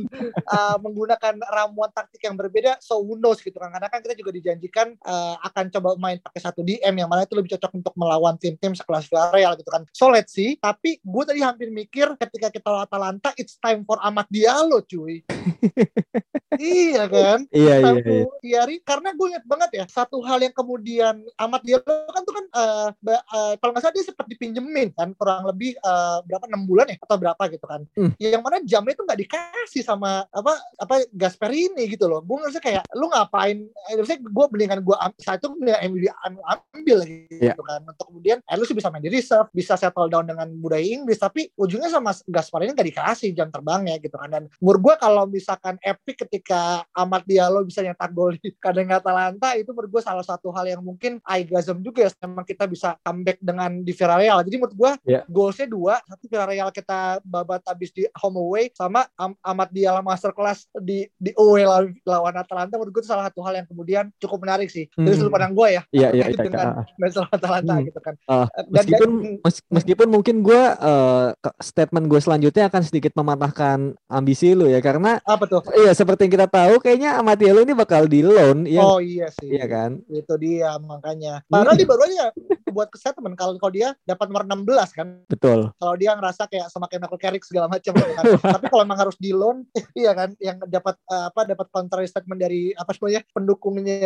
uh, 0.51 0.77
menggunakan 0.85 1.35
ramuan 1.47 1.93
taktik 1.95 2.25
yang 2.27 2.35
berbeda 2.35 2.83
so 2.83 2.99
who 2.99 3.15
knows 3.15 3.39
gitu 3.39 3.57
kan. 3.57 3.71
Karena 3.71 3.87
kan 3.87 4.03
kita 4.03 4.19
juga 4.19 4.35
dijanjikan 4.35 4.97
uh, 5.07 5.39
akan 5.47 5.71
coba 5.71 5.95
main 6.01 6.19
pakai 6.19 6.41
satu 6.43 6.67
DM 6.67 6.95
yang 6.99 7.09
mana 7.13 7.29
itu 7.29 7.37
lebih 7.37 7.55
cocok 7.55 7.73
untuk 7.77 7.95
melawan 7.95 8.35
tim-tim 8.41 8.73
sekelas 8.75 9.07
Villarreal 9.07 9.55
gitu 9.61 9.71
kan. 9.71 9.85
So 9.93 10.09
let's 10.09 10.33
see. 10.33 10.59
Tapi 10.59 10.99
gue 10.99 11.23
tadi 11.29 11.41
hampir 11.45 11.69
mikir 11.77 12.17
ketika 12.17 12.49
kita 12.49 12.69
lawan 12.73 12.89
Atalanta 12.89 13.31
it's 13.37 13.61
time 13.61 13.85
for 13.85 14.01
Amat 14.01 14.25
Diallo 14.33 14.81
cuy. 14.81 15.21
Iya 16.57 17.05
kan? 17.11 17.39
Iya 17.53 17.75
iya, 17.85 17.93
iya. 18.01 18.25
Tiari 18.41 18.77
karena 18.81 19.13
gue 19.13 19.27
inget 19.29 19.45
banget 19.45 19.71
ya 19.77 19.85
satu 19.91 20.25
hal 20.25 20.41
yang 20.41 20.55
kemudian 20.57 21.21
Amat 21.37 21.61
Diallo 21.67 22.09
kan 22.09 22.23
tuh 22.25 22.35
kan 22.35 22.47
uh, 22.57 22.89
uh, 23.05 23.53
kalau 23.61 23.77
nggak 23.77 23.83
salah 23.85 23.95
dia 23.95 24.07
sempat 24.07 24.25
dipinjemin 24.31 24.95
kan 24.97 25.13
kurang 25.19 25.45
lebih 25.45 25.77
uh, 25.85 26.25
berapa 26.25 26.49
enam 26.49 26.65
bulan 26.65 26.89
ya 26.89 26.97
atau 27.03 27.17
berapa 27.21 27.43
gitu 27.53 27.67
kan. 27.67 27.85
Hmm. 27.99 28.13
yang 28.17 28.41
mana 28.41 28.63
jamnya 28.65 28.97
itu 28.97 29.05
nggak 29.05 29.21
dikasih 29.27 29.83
sama 29.85 30.25
apa 30.33 30.57
apa 30.81 31.05
Gasperini 31.13 31.93
gitu 31.93 32.09
loh. 32.09 32.25
Gue 32.25 32.41
ngerasa 32.41 32.63
kayak 32.63 32.89
lu 32.97 33.11
ngapain? 33.13 33.69
Maksudnya 33.93 34.21
gue 34.25 34.47
belikan 34.49 34.81
gue 34.81 34.97
saat 35.21 35.43
itu 35.43 35.53
ambil 35.53 36.13
ambil 36.47 36.99
gitu 37.05 37.43
yeah. 37.43 37.57
kan. 37.59 37.81
Untuk 37.85 38.07
kemudian 38.09 38.39
eh, 38.41 38.57
lu 38.57 38.65
sih 38.65 38.77
bisa 38.77 38.89
main 38.89 39.05
di 39.05 39.13
reserve 39.13 39.51
bisa 39.53 39.77
settle 39.77 40.09
down 40.09 40.25
dengan 40.25 40.49
budaya 40.57 40.85
Inggris 40.85 41.21
tapi 41.21 41.53
ujungnya 41.67 41.91
sama 41.91 42.15
Gasparini 42.27 42.73
nggak 42.73 42.89
dikasih 42.95 43.31
jam 43.35 43.51
terbangnya 43.51 43.99
gitu 43.99 44.15
kan 44.15 44.31
dan 44.31 44.43
menurut 44.63 44.81
gue 44.93 44.95
kalau 45.03 45.25
misalkan 45.27 45.75
epic 45.83 46.23
ketika 46.27 46.87
Amat 46.95 47.27
Diallo 47.27 47.67
bisa 47.67 47.83
nyetak 47.83 48.15
gol 48.15 48.39
di 48.39 48.55
kandang 48.63 48.95
Atalanta 48.95 49.59
itu 49.59 49.75
menurut 49.75 49.99
gue 49.99 50.03
salah 50.05 50.23
satu 50.23 50.55
hal 50.55 50.69
yang 50.71 50.83
mungkin 50.85 51.19
Aigazem 51.27 51.83
juga 51.83 52.07
ya 52.07 52.11
memang 52.23 52.47
kita 52.47 52.65
bisa 52.71 52.95
comeback 53.03 53.43
dengan 53.43 53.83
di 53.83 53.93
Villarreal 53.93 54.47
jadi 54.47 54.57
menurut 54.57 54.77
gue 54.77 54.93
yeah. 55.09 55.23
goalsnya 55.27 55.67
dua 55.67 55.99
satu 56.07 56.25
Villarreal 56.31 56.71
kita 56.71 57.21
babat 57.27 57.67
habis 57.67 57.91
di 57.91 58.07
home 58.21 58.39
away 58.39 58.71
sama 58.73 59.09
Am 59.19 59.35
Amat 59.43 59.75
Diallo 59.75 60.01
masterclass 60.05 60.71
di 60.79 61.09
di 61.19 61.35
away 61.35 61.67
lawan, 61.67 61.93
lawan 62.07 62.35
Atalanta 62.39 62.79
menurut 62.79 62.93
gue 62.95 63.03
itu 63.03 63.11
salah 63.11 63.29
satu 63.31 63.41
hal 63.47 63.63
yang 63.63 63.67
kemudian 63.69 64.05
cukup 64.19 64.43
menarik 64.43 64.69
sih 64.69 64.91
hmm. 64.95 65.05
dari 65.07 65.15
sudut 65.15 65.33
pandang 65.33 65.55
gue 65.55 65.69
ya 65.71 65.83
yeah, 65.95 66.11
yeah, 66.13 66.29
yeah, 66.31 66.43
dengan 66.43 66.67
yeah. 66.99 67.29
Atalanta 67.31 67.75
hmm. 67.79 67.85
gitu 67.91 68.01
kan 68.03 68.15
uh, 68.27 68.47
meskipun 68.69 69.11
dan, 69.41 69.55
meskipun 69.71 70.09
mungkin 70.11 70.37
gue 70.43 70.63
uh, 70.83 71.31
statement 71.61 72.07
gue 72.11 72.21
selanjutnya 72.21 72.69
akan 72.69 72.83
sedikit 72.83 73.13
mematahkan 73.17 73.95
ambisi 74.11 74.53
lu 74.53 74.71
ya 74.71 74.81
karena 74.81 75.19
apa 75.25 75.45
tuh? 75.47 75.63
Iya 75.75 75.93
seperti 75.93 76.27
yang 76.27 76.35
kita 76.41 76.49
tahu 76.51 76.79
kayaknya 76.83 77.19
Amatielo 77.19 77.63
ini 77.63 77.73
bakal 77.75 78.07
di 78.07 78.21
loan 78.23 78.65
ya. 78.69 78.83
Oh 78.83 78.99
iya 78.99 79.31
sih. 79.31 79.55
Iya 79.55 79.67
kan? 79.67 79.91
Itu 80.11 80.35
dia 80.41 80.77
makanya. 80.83 81.43
Padahal 81.47 81.77
hmm. 81.77 81.83
di 81.83 81.87
baru 81.87 82.03
aja 82.07 82.27
buat 82.71 82.93
statement 82.93 83.35
kalau 83.41 83.57
kalau 83.57 83.73
dia 83.73 83.97
dapat 84.05 84.29
nomor 84.29 84.45
16 84.45 84.99
kan. 84.99 85.09
Betul. 85.31 85.73
Kalau 85.81 85.95
dia 85.97 86.13
ngerasa 86.13 86.49
kayak 86.51 86.69
sama 86.69 86.91
kayak 86.91 87.09
Michael 87.09 87.23
Carrick 87.23 87.45
segala 87.47 87.67
macam 87.71 87.93
gitu 87.97 88.13
kan. 88.13 88.25
Tapi 88.61 88.65
kalau 88.69 88.83
memang 88.85 89.01
harus 89.01 89.17
di 89.17 89.31
loan 89.33 89.65
iya 90.01 90.13
kan 90.13 90.37
yang 90.39 90.61
dapat 90.69 90.97
uh, 91.09 91.33
apa 91.33 91.49
dapat 91.49 91.67
counter 91.73 92.05
statement 92.05 92.41
dari 92.41 92.73
apa 92.77 92.93
sebenarnya 92.93 93.23
pendukungnya 93.33 93.99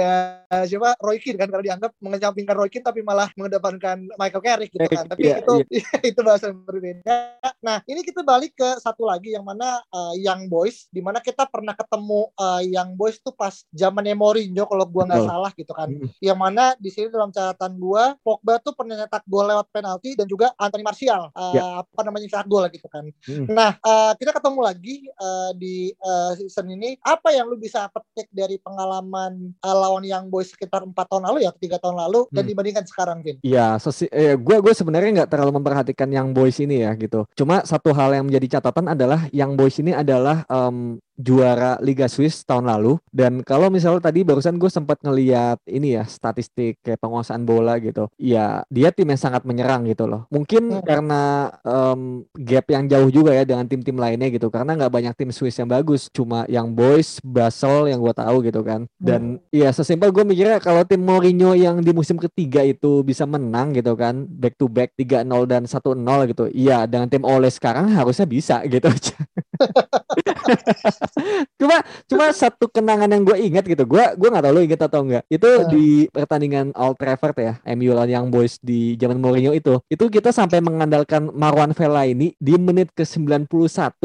siapa 0.67 0.97
Roy 1.03 1.19
Keane 1.19 1.39
kan 1.39 1.49
kalau 1.51 1.63
dianggap 1.63 1.93
mengecampingkan 1.99 2.55
Roy 2.57 2.71
Keane 2.71 2.87
tapi 2.87 3.01
malah 3.03 3.29
mengedepankan 3.35 4.07
Michael 4.17 4.45
Carrick 4.45 4.71
gitu 4.73 4.89
kan. 4.91 5.07
Tapi 5.11 5.23
iya, 5.27 5.43
itu 5.43 5.55
iya. 5.71 5.91
itu 6.11 6.21
bahasa 6.23 6.51
yang 6.51 6.63
berbeda. 6.65 7.30
Nah, 7.61 7.85
ini 7.85 8.01
kita 8.01 8.25
balik 8.25 8.57
ke 8.57 8.69
satu 8.81 9.05
lagi 9.05 9.37
yang 9.37 9.45
mana 9.45 9.85
uh, 9.93 10.17
Young 10.17 10.49
Boys, 10.49 10.89
di 10.89 11.05
mana 11.05 11.21
kita 11.21 11.45
pernah 11.45 11.77
ketemu 11.77 12.33
uh, 12.37 12.61
Young 12.65 12.97
Boys 12.97 13.21
tuh 13.21 13.37
pas 13.37 13.53
zamannya 13.73 14.17
Mourinho 14.17 14.65
kalau 14.65 14.85
gua 14.89 15.05
nggak 15.05 15.29
salah 15.29 15.51
gitu 15.53 15.73
kan. 15.77 15.93
Mm. 15.93 16.09
Yang 16.25 16.39
mana 16.41 16.65
di 16.81 16.91
sini 16.93 17.13
dalam 17.13 17.29
catatan 17.29 17.77
gua, 17.77 18.17
Pogba 18.25 18.57
tuh 18.65 18.73
pernah 18.73 18.97
nyetak 18.97 19.25
gol 19.29 19.45
lewat 19.45 19.69
penalti 19.69 20.17
dan 20.17 20.25
juga 20.25 20.57
Anthony 20.57 20.85
Martial 20.85 21.29
uh, 21.37 21.53
yeah. 21.53 21.85
apa 21.85 22.01
namanya 22.01 22.25
nyetak 22.29 22.49
gol 22.49 22.65
gitu 22.73 22.89
kan. 22.89 23.05
Mm. 23.29 23.47
Nah, 23.53 23.77
uh, 23.85 24.13
kita 24.17 24.33
ketemu 24.33 24.61
lagi 24.65 24.97
uh, 25.21 25.51
di 25.57 25.93
uh, 26.01 26.33
season 26.37 26.73
ini. 26.73 26.97
Apa 27.05 27.37
yang 27.37 27.49
lu 27.49 27.61
bisa 27.61 27.89
petik 27.93 28.33
dari 28.33 28.57
pengalaman 28.57 29.53
uh, 29.61 29.77
lawan 29.77 30.05
Young 30.05 30.33
Boys 30.33 30.53
sekitar 30.53 30.81
empat 30.85 31.13
tahun 31.13 31.29
lalu 31.29 31.45
ya, 31.45 31.53
tiga 31.61 31.77
tahun 31.77 32.01
lalu 32.09 32.25
mm. 32.29 32.33
dan 32.33 32.45
dibandingkan 32.49 32.85
sekarang, 32.89 33.21
Vin? 33.21 33.37
Iya, 33.45 33.77
eh, 34.09 34.37
gue 34.37 34.57
gue 34.61 34.75
sebenarnya 34.75 35.23
nggak 35.23 35.31
terlalu 35.37 35.61
memperhatikan 35.61 36.09
Young 36.09 36.33
Boys 36.33 36.57
ini 36.57 36.89
ya 36.89 36.93
gitu. 36.97 37.20
Cuma 37.35 37.65
satu 37.65 37.91
hal 37.97 38.15
yang 38.17 38.29
menjadi 38.29 38.61
catatan 38.61 38.93
adalah 38.93 39.27
Young 39.35 39.57
Boys 39.59 39.77
ini 39.81 39.97
adalah 39.97 40.45
um, 40.49 41.01
juara 41.21 41.77
Liga 41.85 42.09
Swiss 42.09 42.43
tahun 42.43 42.67
lalu. 42.67 42.97
Dan 43.13 43.45
kalau 43.45 43.69
misalnya 43.69 44.09
tadi 44.09 44.25
barusan 44.25 44.57
gue 44.57 44.71
sempat 44.73 44.99
ngeliat 45.05 45.61
ini 45.69 46.01
ya 46.01 46.05
statistik 46.09 46.81
kayak 46.81 46.99
penguasaan 46.99 47.45
bola 47.45 47.77
gitu. 47.79 48.09
Ya 48.17 48.65
dia 48.73 48.89
tim 48.91 49.07
yang 49.13 49.21
sangat 49.21 49.45
menyerang 49.45 49.85
gitu 49.87 50.09
loh. 50.09 50.25
Mungkin 50.33 50.81
hmm. 50.81 50.85
karena 50.89 51.23
um, 51.63 52.25
gap 52.35 52.67
yang 52.73 52.89
jauh 52.89 53.13
juga 53.13 53.37
ya 53.37 53.45
dengan 53.45 53.69
tim-tim 53.69 53.95
lainnya 53.95 54.33
gitu. 54.33 54.49
Karena 54.49 54.75
nggak 54.75 54.93
banyak 54.93 55.15
tim 55.15 55.31
Swiss 55.31 55.61
yang 55.61 55.69
bagus. 55.69 56.09
Cuma 56.11 56.49
yang 56.49 56.73
Boys 56.73 57.21
Basel 57.21 57.93
yang 57.93 58.01
gue 58.01 58.15
tahu 58.17 58.41
gitu 58.43 58.65
kan. 58.65 58.89
Dan 58.97 59.39
hmm. 59.39 59.53
ya 59.53 59.71
sesimpel 59.71 60.11
gue 60.11 60.25
mikirnya 60.25 60.59
kalau 60.59 60.83
tim 60.89 61.05
Mourinho 61.05 61.53
yang 61.53 61.85
di 61.85 61.93
musim 61.93 62.17
ketiga 62.17 62.65
itu 62.65 63.05
bisa 63.05 63.29
menang 63.29 63.77
gitu 63.77 63.93
kan 63.95 64.25
back 64.27 64.57
to 64.57 64.67
back 64.67 64.97
3-0 64.97 65.27
dan 65.45 65.69
1-0 65.69 66.31
gitu. 66.33 66.45
Iya 66.51 66.89
dengan 66.89 67.07
tim 67.13 67.23
Ole 67.27 67.53
sekarang 67.53 67.93
harusnya 67.93 68.25
bisa 68.25 68.65
gitu 68.65 68.89
cuma 71.61 71.77
cuma 72.09 72.27
satu 72.33 72.67
kenangan 72.71 73.11
yang 73.11 73.23
gue 73.25 73.39
ingat 73.39 73.65
gitu. 73.67 73.85
Gue 73.85 74.05
gue 74.17 74.29
nggak 74.29 74.45
tahu 74.45 74.55
lo 74.57 74.61
inget 74.65 74.81
atau 74.81 75.01
enggak 75.05 75.25
itu 75.29 75.49
uh. 75.49 75.69
di 75.69 75.87
pertandingan 76.11 76.73
Old 76.77 76.97
Trafford 76.97 77.37
ya 77.39 77.53
MU 77.77 77.93
lawan 77.93 78.11
Young 78.11 78.29
Boys 78.33 78.59
di 78.61 78.97
zaman 78.97 79.21
Mourinho 79.21 79.53
itu. 79.55 79.81
Itu 79.87 80.09
kita 80.09 80.35
sampai 80.35 80.65
mengandalkan 80.65 81.31
Marwan 81.33 81.73
ini 82.07 82.33
di 82.37 82.55
menit 82.57 82.93
ke 82.93 83.05
91 83.05 83.49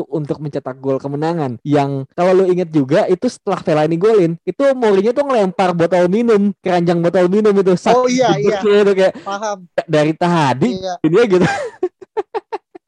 untuk 0.08 0.38
mencetak 0.40 0.78
gol 0.80 1.00
kemenangan. 1.00 1.60
Yang 1.64 2.08
kalau 2.14 2.32
lo 2.32 2.44
inget 2.48 2.70
juga 2.72 3.08
itu 3.08 3.28
setelah 3.32 3.88
ini 3.88 3.98
golin 4.00 4.32
itu 4.46 4.64
Mourinho 4.76 5.12
tuh 5.16 5.26
ngelempar 5.26 5.76
botol 5.76 6.08
minum 6.12 6.52
keranjang 6.60 7.00
botol 7.00 7.28
minum 7.32 7.56
itu. 7.56 7.74
Oh 7.92 8.08
iya 8.10 8.36
iya. 8.40 8.60
itu 8.62 8.94
kayak 8.94 9.14
paham. 9.22 9.68
dari 9.86 10.14
tadi 10.16 10.80
iya. 10.80 10.94
ini 11.06 11.18
gitu 11.30 11.46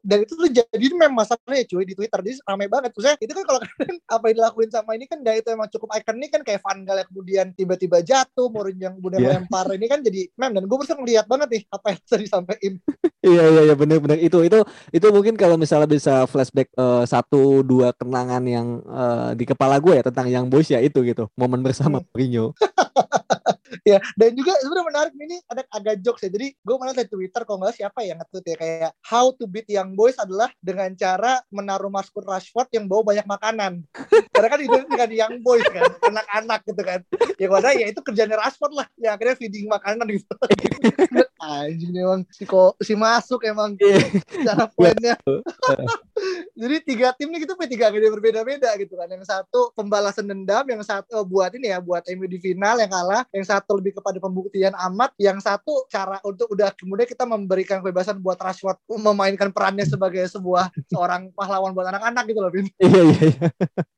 dan 0.08 0.24
itu 0.24 0.32
tuh 0.40 0.48
jadi 0.48 0.86
memang 0.96 1.20
masalahnya 1.20 1.68
cuy 1.68 1.84
di 1.84 1.92
Twitter. 1.92 2.16
Jadi 2.24 2.40
ramai 2.48 2.64
banget. 2.64 2.96
Maksudnya 2.96 3.20
itu 3.20 3.32
kan 3.36 3.44
kalau 3.44 3.60
kalian 3.60 3.96
apa 4.16 4.24
yang 4.24 4.36
dilakuin 4.40 4.70
sama 4.72 4.90
ini 4.96 5.04
kan 5.04 5.20
gak 5.20 5.36
itu 5.44 5.48
emang 5.52 5.68
cukup 5.68 5.88
ikonik 6.00 6.30
kan 6.32 6.40
kayak 6.40 6.64
Van 6.64 6.80
Gaal 6.88 7.04
kemudian 7.04 7.52
tiba-tiba 7.52 8.00
jatuh 8.00 8.48
Mourinho 8.48 8.88
yang 8.88 8.94
kemudian 8.96 9.20
yeah. 9.20 9.36
lempar 9.36 9.68
ini 9.76 9.84
kan 9.84 10.00
jadi 10.00 10.32
mem 10.32 10.56
dan 10.56 10.64
gue 10.64 10.76
berusaha 10.80 10.96
ngeliat 10.96 11.28
banget 11.28 11.48
nih 11.52 11.62
apa 11.68 11.86
yang 11.92 12.00
tadi 12.08 12.24
disampaikan. 12.24 12.72
Iya 13.20 13.44
iya 13.52 13.62
iya 13.68 13.74
benar-benar 13.76 14.16
itu 14.16 14.38
itu 14.48 14.58
itu 14.96 15.06
mungkin 15.12 15.34
kalau 15.36 15.60
misalnya 15.60 15.90
bisa 15.90 16.24
flashback 16.24 16.72
uh, 16.80 17.04
satu 17.04 17.60
dua 17.60 17.92
kenangan 17.92 18.40
yang 18.48 18.80
uh, 18.88 19.36
di 19.36 19.44
kepala 19.44 19.76
gue 19.76 20.00
ya 20.00 20.02
tentang 20.08 20.32
yang 20.32 20.48
bos 20.48 20.72
ya 20.72 20.80
itu 20.80 21.04
gitu. 21.04 21.28
Momen 21.36 21.60
bersama 21.60 22.00
hmm. 22.00 22.08
Mourinho 22.08 22.56
ya 23.88 23.98
dan 24.20 24.30
juga 24.36 24.52
sebenarnya 24.60 24.86
menarik 24.92 25.14
ini 25.16 25.36
ada 25.48 25.62
agak 25.72 25.94
jokes 26.04 26.22
ya. 26.26 26.30
Jadi 26.30 26.52
gue 26.52 26.76
malah 26.76 26.92
di 26.92 27.08
Twitter 27.08 27.42
kalau 27.48 27.58
nggak 27.64 27.76
siapa 27.80 28.04
yang 28.04 28.20
ngetweet 28.20 28.44
ya 28.44 28.56
kayak 28.60 28.90
how 29.00 29.32
to 29.32 29.44
beat 29.48 29.68
young 29.70 29.96
boys 29.96 30.16
adalah 30.20 30.52
dengan 30.60 30.92
cara 30.92 31.40
menaruh 31.48 31.88
Marcus 31.88 32.24
Rashford 32.24 32.68
yang 32.76 32.84
bawa 32.84 33.14
banyak 33.14 33.26
makanan. 33.26 33.72
Karena 34.34 34.48
kan 34.52 34.60
itu 34.60 34.76
dengan 34.84 35.10
young 35.10 35.36
boys 35.40 35.64
kan 35.72 35.88
anak-anak 36.04 36.60
gitu 36.68 36.82
kan. 36.84 37.00
Ya 37.40 37.48
mana 37.48 37.70
ya 37.72 37.86
itu 37.88 38.00
kerjanya 38.04 38.36
Rashford 38.36 38.72
lah 38.76 38.86
yang 39.00 39.16
akhirnya 39.16 39.36
feeding 39.40 39.66
makanan 39.70 40.04
gitu 40.12 40.34
anjing 41.38 41.94
emang 41.94 42.22
si 42.34 42.42
kok 42.44 42.74
si 42.82 42.92
masuk 42.98 43.46
emang 43.46 43.78
iya. 43.80 44.02
cara 44.44 44.66
poinnya. 44.68 45.14
Jadi 46.58 46.76
tiga 46.82 47.14
tim 47.14 47.30
nih 47.30 47.46
kita 47.46 47.54
punya 47.54 47.70
tiga 47.70 47.86
gede 47.94 48.10
berbeda-beda 48.10 48.74
gitu 48.76 48.98
kan. 48.98 49.06
Yang 49.06 49.30
satu 49.30 49.70
pembalasan 49.78 50.26
dendam 50.26 50.66
yang 50.66 50.82
satu 50.82 51.22
oh, 51.22 51.24
buat 51.24 51.54
ini 51.54 51.70
ya 51.70 51.78
buat 51.78 52.02
MU 52.10 52.26
di 52.26 52.42
final 52.42 52.82
yang 52.82 52.90
kalah. 52.90 53.22
Yang 53.30 53.54
satu 53.54 53.78
lebih 53.78 54.02
kepada 54.02 54.18
pembuktian 54.18 54.74
amat. 54.90 55.14
Yang 55.16 55.46
satu 55.46 55.86
cara 55.86 56.18
untuk 56.26 56.50
udah 56.50 56.74
kemudian 56.74 57.06
kita 57.06 57.24
memberikan 57.24 57.78
kebebasan 57.78 58.18
buat 58.18 58.36
Rashford 58.36 58.82
memainkan 58.98 59.54
perannya 59.54 59.86
sebagai 59.86 60.26
sebuah 60.26 60.74
seorang 60.90 61.30
pahlawan 61.32 61.70
buat 61.70 61.86
anak-anak 61.94 62.24
gitu 62.26 62.40
loh 62.42 62.50
Bin 62.50 62.66
iya 62.82 63.02
iya 63.06 63.22
iya. 63.22 63.48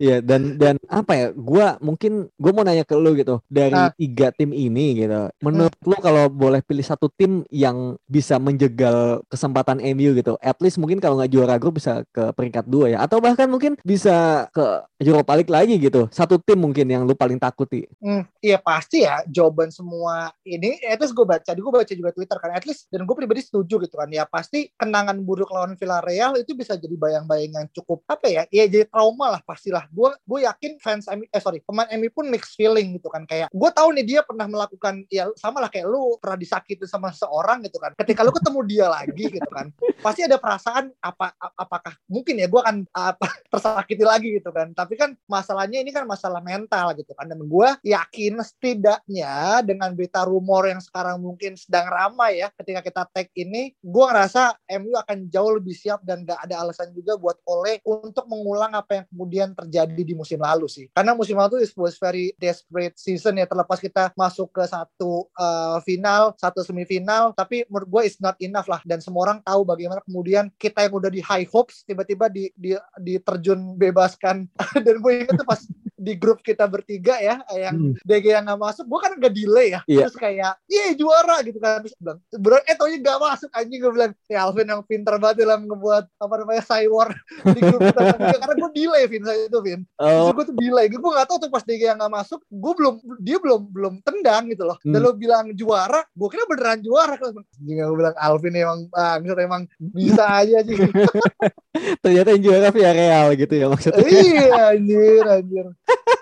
Iya 0.00 0.16
dan 0.20 0.60
dan 0.60 0.76
apa 0.88 1.12
ya 1.16 1.26
gue 1.32 1.66
mungkin 1.80 2.28
gue 2.36 2.52
mau 2.52 2.64
nanya 2.64 2.84
ke 2.84 2.92
lu 2.92 3.16
gitu. 3.16 3.40
Dari 3.48 3.72
nah. 3.72 3.92
tiga 3.96 4.28
tim 4.36 4.52
ini 4.52 5.00
gitu 5.00 5.32
menurut 5.40 5.74
hmm. 5.80 5.88
lu 5.88 5.96
kalau 6.00 6.24
boleh 6.28 6.60
pilih 6.64 6.84
satu 6.84 7.08
tim 7.30 7.46
yang 7.54 7.94
bisa 8.10 8.42
menjegal 8.42 9.22
kesempatan 9.30 9.78
MU 9.94 10.10
gitu. 10.18 10.34
At 10.42 10.58
least 10.58 10.82
mungkin 10.82 10.98
kalau 10.98 11.22
nggak 11.22 11.30
juara 11.30 11.54
grup 11.62 11.78
bisa 11.78 12.02
ke 12.10 12.34
peringkat 12.34 12.66
dua 12.66 12.90
ya. 12.90 12.98
Atau 13.06 13.22
bahkan 13.22 13.46
mungkin 13.46 13.78
bisa 13.86 14.50
ke 14.50 14.82
Europa 14.98 15.38
League 15.38 15.52
lagi 15.54 15.78
gitu. 15.78 16.10
Satu 16.10 16.42
tim 16.42 16.58
mungkin 16.58 16.90
yang 16.90 17.06
lu 17.06 17.14
paling 17.14 17.38
takuti. 17.38 17.86
Hmm, 18.02 18.26
iya 18.42 18.58
pasti 18.58 19.06
ya 19.06 19.22
jawaban 19.30 19.70
semua 19.70 20.34
ini 20.42 20.82
at 20.82 20.98
least 20.98 21.14
gue 21.14 21.22
baca 21.22 21.54
gue 21.54 21.72
baca 21.72 21.92
juga 21.94 22.10
Twitter 22.10 22.38
kan 22.42 22.50
at 22.50 22.66
least 22.66 22.90
dan 22.90 23.06
gue 23.06 23.14
pribadi 23.14 23.46
setuju 23.46 23.78
gitu 23.86 23.94
kan 23.94 24.10
ya 24.10 24.26
pasti 24.26 24.72
kenangan 24.74 25.22
buruk 25.22 25.54
lawan 25.54 25.78
Villarreal 25.78 26.34
itu 26.42 26.58
bisa 26.58 26.74
jadi 26.74 26.96
bayang-bayang 26.98 27.54
yang 27.54 27.66
cukup 27.70 28.02
apa 28.10 28.26
ya 28.26 28.42
ya 28.50 28.66
jadi 28.66 28.90
trauma 28.90 29.38
lah 29.38 29.40
pastilah. 29.46 29.86
Gue 29.94 30.10
gue 30.26 30.42
yakin 30.42 30.82
fans 30.82 31.06
MU 31.06 31.24
eh 31.30 31.40
sorry 31.40 31.62
pemain 31.62 31.86
MU 31.94 32.10
pun 32.10 32.26
mixed 32.26 32.58
feeling 32.58 32.98
gitu 32.98 33.06
kan 33.12 33.22
kayak 33.24 33.52
gue 33.52 33.70
tahu 33.70 33.94
nih 33.94 34.04
dia 34.04 34.20
pernah 34.26 34.50
melakukan 34.50 35.06
ya 35.12 35.30
sama 35.38 35.62
lah 35.62 35.70
kayak 35.70 35.86
lu 35.86 36.18
pernah 36.18 36.40
disakiti 36.40 36.88
sama 36.88 37.12
seorang 37.20 37.60
gitu 37.64 37.76
kan. 37.76 37.92
Ketika 38.00 38.24
lu 38.24 38.32
ketemu 38.32 38.60
dia 38.64 38.86
lagi 38.88 39.24
gitu 39.28 39.50
kan 39.52 39.68
pasti 40.00 40.24
ada 40.24 40.40
perasaan 40.40 40.88
apa 41.04 41.36
apakah 41.54 41.92
mungkin 42.08 42.40
ya 42.40 42.48
gue 42.48 42.60
akan 42.60 42.88
apa 42.96 43.28
tersakiti 43.52 44.04
lagi 44.04 44.28
gitu 44.40 44.48
kan. 44.50 44.72
Tapi 44.72 44.96
kan 44.96 45.12
masalahnya 45.28 45.84
ini 45.84 45.92
kan 45.92 46.08
masalah 46.08 46.40
mental 46.40 46.96
gitu 46.96 47.12
kan. 47.12 47.28
Dan 47.28 47.44
gue 47.44 47.68
yakin 47.84 48.40
setidaknya 48.40 49.60
dengan 49.66 49.92
berita 49.92 50.24
rumor 50.24 50.64
yang 50.64 50.80
sekarang 50.80 51.20
mungkin 51.20 51.54
sedang 51.60 51.86
ramai 51.92 52.40
ya 52.40 52.48
ketika 52.56 52.80
kita 52.80 53.02
tag 53.12 53.28
ini 53.36 53.76
gue 53.76 54.04
ngerasa 54.04 54.56
MU 54.80 54.96
akan 54.96 55.28
jauh 55.28 55.52
lebih 55.60 55.76
siap 55.76 56.00
dan 56.06 56.24
gak 56.24 56.40
ada 56.48 56.64
alasan 56.64 56.90
juga 56.96 57.20
buat 57.20 57.36
Ole 57.44 57.82
untuk 57.84 58.24
mengulang 58.30 58.72
apa 58.72 59.02
yang 59.02 59.06
kemudian 59.12 59.48
terjadi 59.52 60.02
di 60.02 60.14
musim 60.16 60.40
lalu 60.40 60.70
sih. 60.70 60.88
Karena 60.94 61.12
musim 61.12 61.36
lalu 61.36 61.66
itu 61.66 61.76
was 61.76 62.00
very 62.00 62.32
desperate 62.38 62.96
season 62.96 63.36
ya 63.36 63.44
terlepas 63.44 63.82
kita 63.82 64.14
masuk 64.14 64.48
ke 64.54 64.64
satu 64.64 65.26
uh, 65.34 65.78
final 65.82 66.32
satu 66.38 66.62
semifinal 66.62 67.09
tapi 67.34 67.66
menurut 67.68 67.88
gue 67.88 68.02
it's 68.06 68.20
not 68.22 68.36
enough 68.38 68.66
lah. 68.70 68.80
Dan 68.86 69.02
semua 69.02 69.30
orang 69.30 69.38
tahu 69.42 69.66
bagaimana 69.66 70.00
kemudian 70.06 70.48
kita 70.56 70.86
yang 70.86 70.94
udah 70.96 71.10
di 71.10 71.20
high 71.20 71.46
hopes 71.48 71.82
tiba-tiba 71.84 72.30
di, 72.30 72.48
di 72.54 72.74
diterjun 73.00 73.76
bebaskan. 73.76 74.46
Dan 74.86 75.02
gue 75.02 75.12
inget 75.24 75.34
tuh 75.34 75.46
pas 75.46 75.60
di 76.00 76.16
grup 76.16 76.40
kita 76.40 76.64
bertiga 76.64 77.20
ya 77.20 77.44
yang 77.52 77.76
hmm. 77.76 78.00
DG 78.08 78.24
yang 78.32 78.48
nggak 78.48 78.60
masuk 78.60 78.88
gue 78.88 79.00
kan 79.04 79.12
gak 79.20 79.34
delay 79.36 79.68
ya. 79.76 79.80
Yeah. 79.84 80.08
terus 80.08 80.16
kayak 80.16 80.56
iya 80.64 80.96
juara 80.96 81.44
gitu 81.44 81.60
kan. 81.60 81.84
Terus 81.84 81.96
bilang 82.00 82.18
bro 82.40 82.56
eh 82.64 82.76
taunya 82.80 82.98
gak 83.04 83.20
masuk 83.20 83.50
anjing. 83.52 83.80
Gue 83.84 83.92
bilang 83.92 84.12
ya 84.26 84.38
Alvin 84.48 84.68
yang 84.72 84.82
pinter 84.88 85.14
banget 85.20 85.44
dalam 85.44 85.68
ngebuat 85.68 86.04
apa 86.16 86.34
namanya 86.40 86.62
cywar 86.64 87.08
di 87.56 87.60
grup 87.60 87.80
kita 87.84 88.00
bertiga. 88.00 88.36
Karena 88.40 88.54
gue 88.56 88.70
delay 88.72 89.02
Vin 89.04 89.24
saya 89.28 89.40
itu 89.44 89.58
Vin. 89.60 89.80
Oh. 90.00 90.32
gue 90.32 90.44
tuh 90.48 90.56
delay. 90.56 90.86
Gue 90.88 91.00
gak 91.04 91.28
tau 91.28 91.36
tuh 91.36 91.50
pas 91.52 91.62
DG 91.62 91.82
yang 91.84 92.00
nggak 92.00 92.14
masuk 92.16 92.40
gue 92.48 92.72
belum 92.80 92.94
dia 93.20 93.36
belum 93.36 93.60
belum 93.68 93.94
tendang 94.00 94.48
gitu 94.48 94.64
loh. 94.64 94.80
Hmm. 94.80 94.96
dan 94.96 95.00
lo 95.04 95.12
bilang 95.12 95.52
juara 95.52 96.00
gue 96.16 96.28
kira 96.32 96.48
beneran 96.48 96.80
juara. 96.80 97.14
Kan 97.20 97.44
gue 97.60 97.96
bilang 98.00 98.16
Alvin 98.16 98.56
emang 98.56 98.88
bangsat 98.88 99.38
emang 99.44 99.62
bisa 99.78 100.24
aja 100.40 100.62
sih 100.64 100.76
ternyata 102.02 102.28
yang 102.36 102.42
juara 102.42 102.68
via 102.72 102.90
real 102.92 103.26
gitu 103.36 103.54
ya 103.54 103.66
maksudnya. 103.68 104.06
Iya 104.06 104.54
anjir 104.74 105.24
anjir 105.24 105.66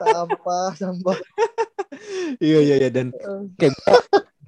sampah 0.01 0.71
sampah. 0.77 1.19
Iya 2.39 2.59
iya 2.63 2.77
iya 2.87 2.91
dan 2.93 3.11
kayak 3.59 3.75